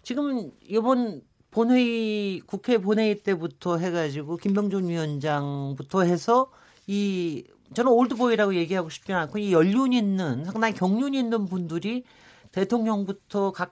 [0.01, 6.49] 지금 이번 본회의 국회 본회의 때부터 해가지고 김병준 위원장부터 해서
[6.87, 7.43] 이
[7.73, 12.03] 저는 올드보이라고 얘기하고 싶지는 않고 이 연륜 있는 상당히 경륜 있는 분들이
[12.51, 13.69] 대통령부터 각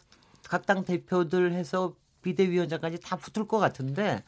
[0.53, 4.23] 각 당 대표들 해서 비대위원장까지 다 붙을 것 같은데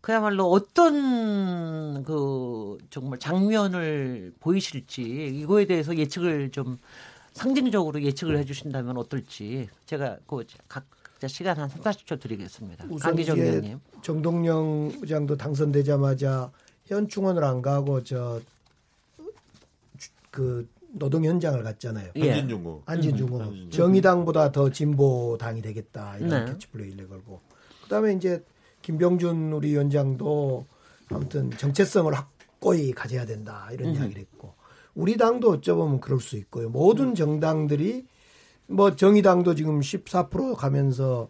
[0.00, 5.02] 그야말로 어떤 그 정말 장면을 보이실지
[5.40, 6.76] 이거에 대해서 예측을 좀
[7.32, 12.86] 상징적으로 예측을 해주신다면 어떨지 제가 그 각자 시간 한 3, 40초 드리겠습니다.
[13.00, 13.80] 강기정 의원님.
[14.02, 16.52] 정동영 의장도 당선되자마자
[16.84, 18.40] 현충원을 안 가고 저
[20.34, 22.10] 그 노동 현장을 갔잖아요.
[22.16, 22.30] 예.
[22.32, 22.82] 한진중구.
[22.86, 23.40] 한진중구.
[23.40, 26.52] 음, 정의당보다 더 진보당이 되겠다 이런 네.
[26.52, 27.40] 캐치플레이를 걸고.
[27.84, 28.44] 그다음에 이제
[28.82, 30.66] 김병준 우리 위원장도
[31.10, 33.94] 아무튼 정체성을 확고히 가져야 된다 이런 음.
[33.94, 34.54] 이야기를 했고
[34.96, 36.68] 우리 당도 어쩌면 그럴 수 있고요.
[36.68, 37.14] 모든 음.
[37.14, 38.04] 정당들이
[38.66, 41.28] 뭐 정의당도 지금 14% 가면서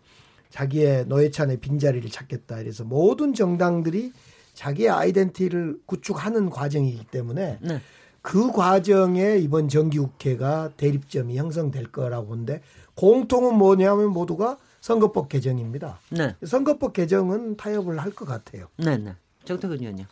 [0.49, 4.13] 자기의 노회찬의 빈자리를 찾겠다 이래서 모든 정당들이
[4.55, 7.81] 자기의 아이덴티를 구축하는 과정이기 때문에 네.
[8.25, 12.63] 그 과정에 이번 정기국회가 대립점이 형성될 거라고 보는데
[12.95, 15.99] 공통은 뭐냐면 모두가 선거법 개정입니다.
[16.11, 16.35] 네.
[16.43, 18.69] 선거법 개정은 타협을 할 것 같아요.
[18.79, 19.15] 네, 네.
[19.45, 20.07] 정태근 의원님.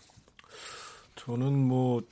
[1.16, 2.02] 저는 뭐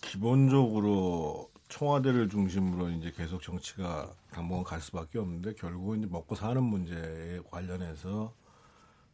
[0.00, 7.40] 기본적으로 청와대를 중심으로 이제 계속 정치가 당분간 갈 수밖에 없는데 결국은 이제 먹고 사는 문제에
[7.50, 8.32] 관련해서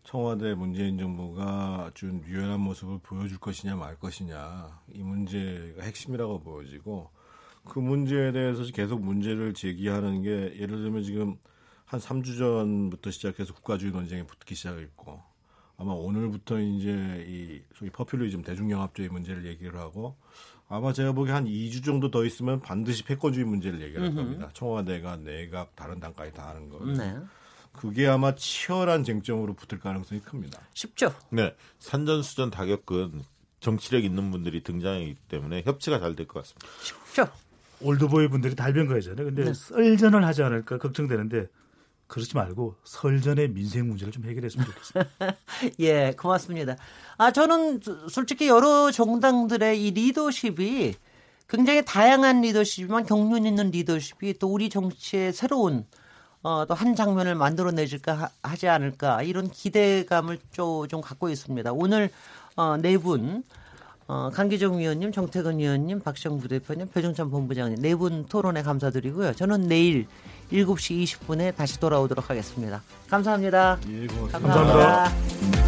[0.05, 7.11] 청와대 문재인 정부가 준 유연한 모습을 보여줄 것이냐 말 것이냐 이 문제가 핵심이라고 보여지고
[7.65, 11.37] 그 문제에 대해서 계속 문제를 제기하는 게 예를 들면 지금
[11.85, 15.21] 한 3주 전부터 시작해서 국가주의 논쟁이 붙기 시작했고
[15.77, 20.17] 아마 오늘부터 이제 이 소위 퍼퓰리즘 대중영합주의 문제를 얘기를 하고
[20.69, 24.15] 아마 제가 보기에 한 2주 정도 더 있으면 반드시 패권주의 문제를 얘기할.
[24.15, 24.51] 겁니다.
[24.53, 26.85] 청와대가 내각 다른 당까지 다 하는 거.
[26.85, 27.17] 네.
[27.73, 30.61] 그게 아마 치열한 쟁점으로 붙을 가능성이 큽니다.
[30.75, 31.15] 쉽죠.
[31.31, 31.55] 네.
[31.79, 33.23] 산전수전 다 겪은
[33.61, 36.67] 정치력 있는 분들이 등장하기 때문에 협치가 잘 될 것 같습니다.
[36.83, 37.29] 쉽죠.
[37.81, 39.25] 올드보이 분들이 달변거잖아요.
[39.27, 39.55] 근데 네.
[39.55, 41.47] 썰전을 하지 않을까 걱정되는데
[42.07, 45.37] 그렇지 말고 설전의 민생 문제를 좀 해결했으면 좋겠습니다.
[45.81, 46.77] 예, 고맙습니다.
[47.17, 50.95] 아, 저는 솔직히 여러 정당들의 이 리더십이
[51.49, 55.87] 굉장히 다양한 리더십이지만 경륜 있는 리더십이 또 우리 정치의 새로운
[56.43, 61.73] 어, 또 한 장면을 만들어내질까 하지 않을까 이런 기대감을 좀, 좀 갖고 있습니다.
[61.73, 62.11] 오늘
[62.57, 63.43] 어, 네 분,
[64.09, 69.35] 어, 강기정 위원님, 정태근 위원님, 박시영 부대표님, 표정찬 본부장님 네 분 토론에 감사드리고요.
[69.35, 70.07] 저는 내일
[70.51, 72.83] 7시 20분에 다시 돌아오도록 하겠습니다.
[73.09, 73.79] 감사합니다.
[73.89, 74.39] 예, 고맙습니다.
[74.39, 74.85] 감사합니다.
[75.05, 75.60] 감사합니다.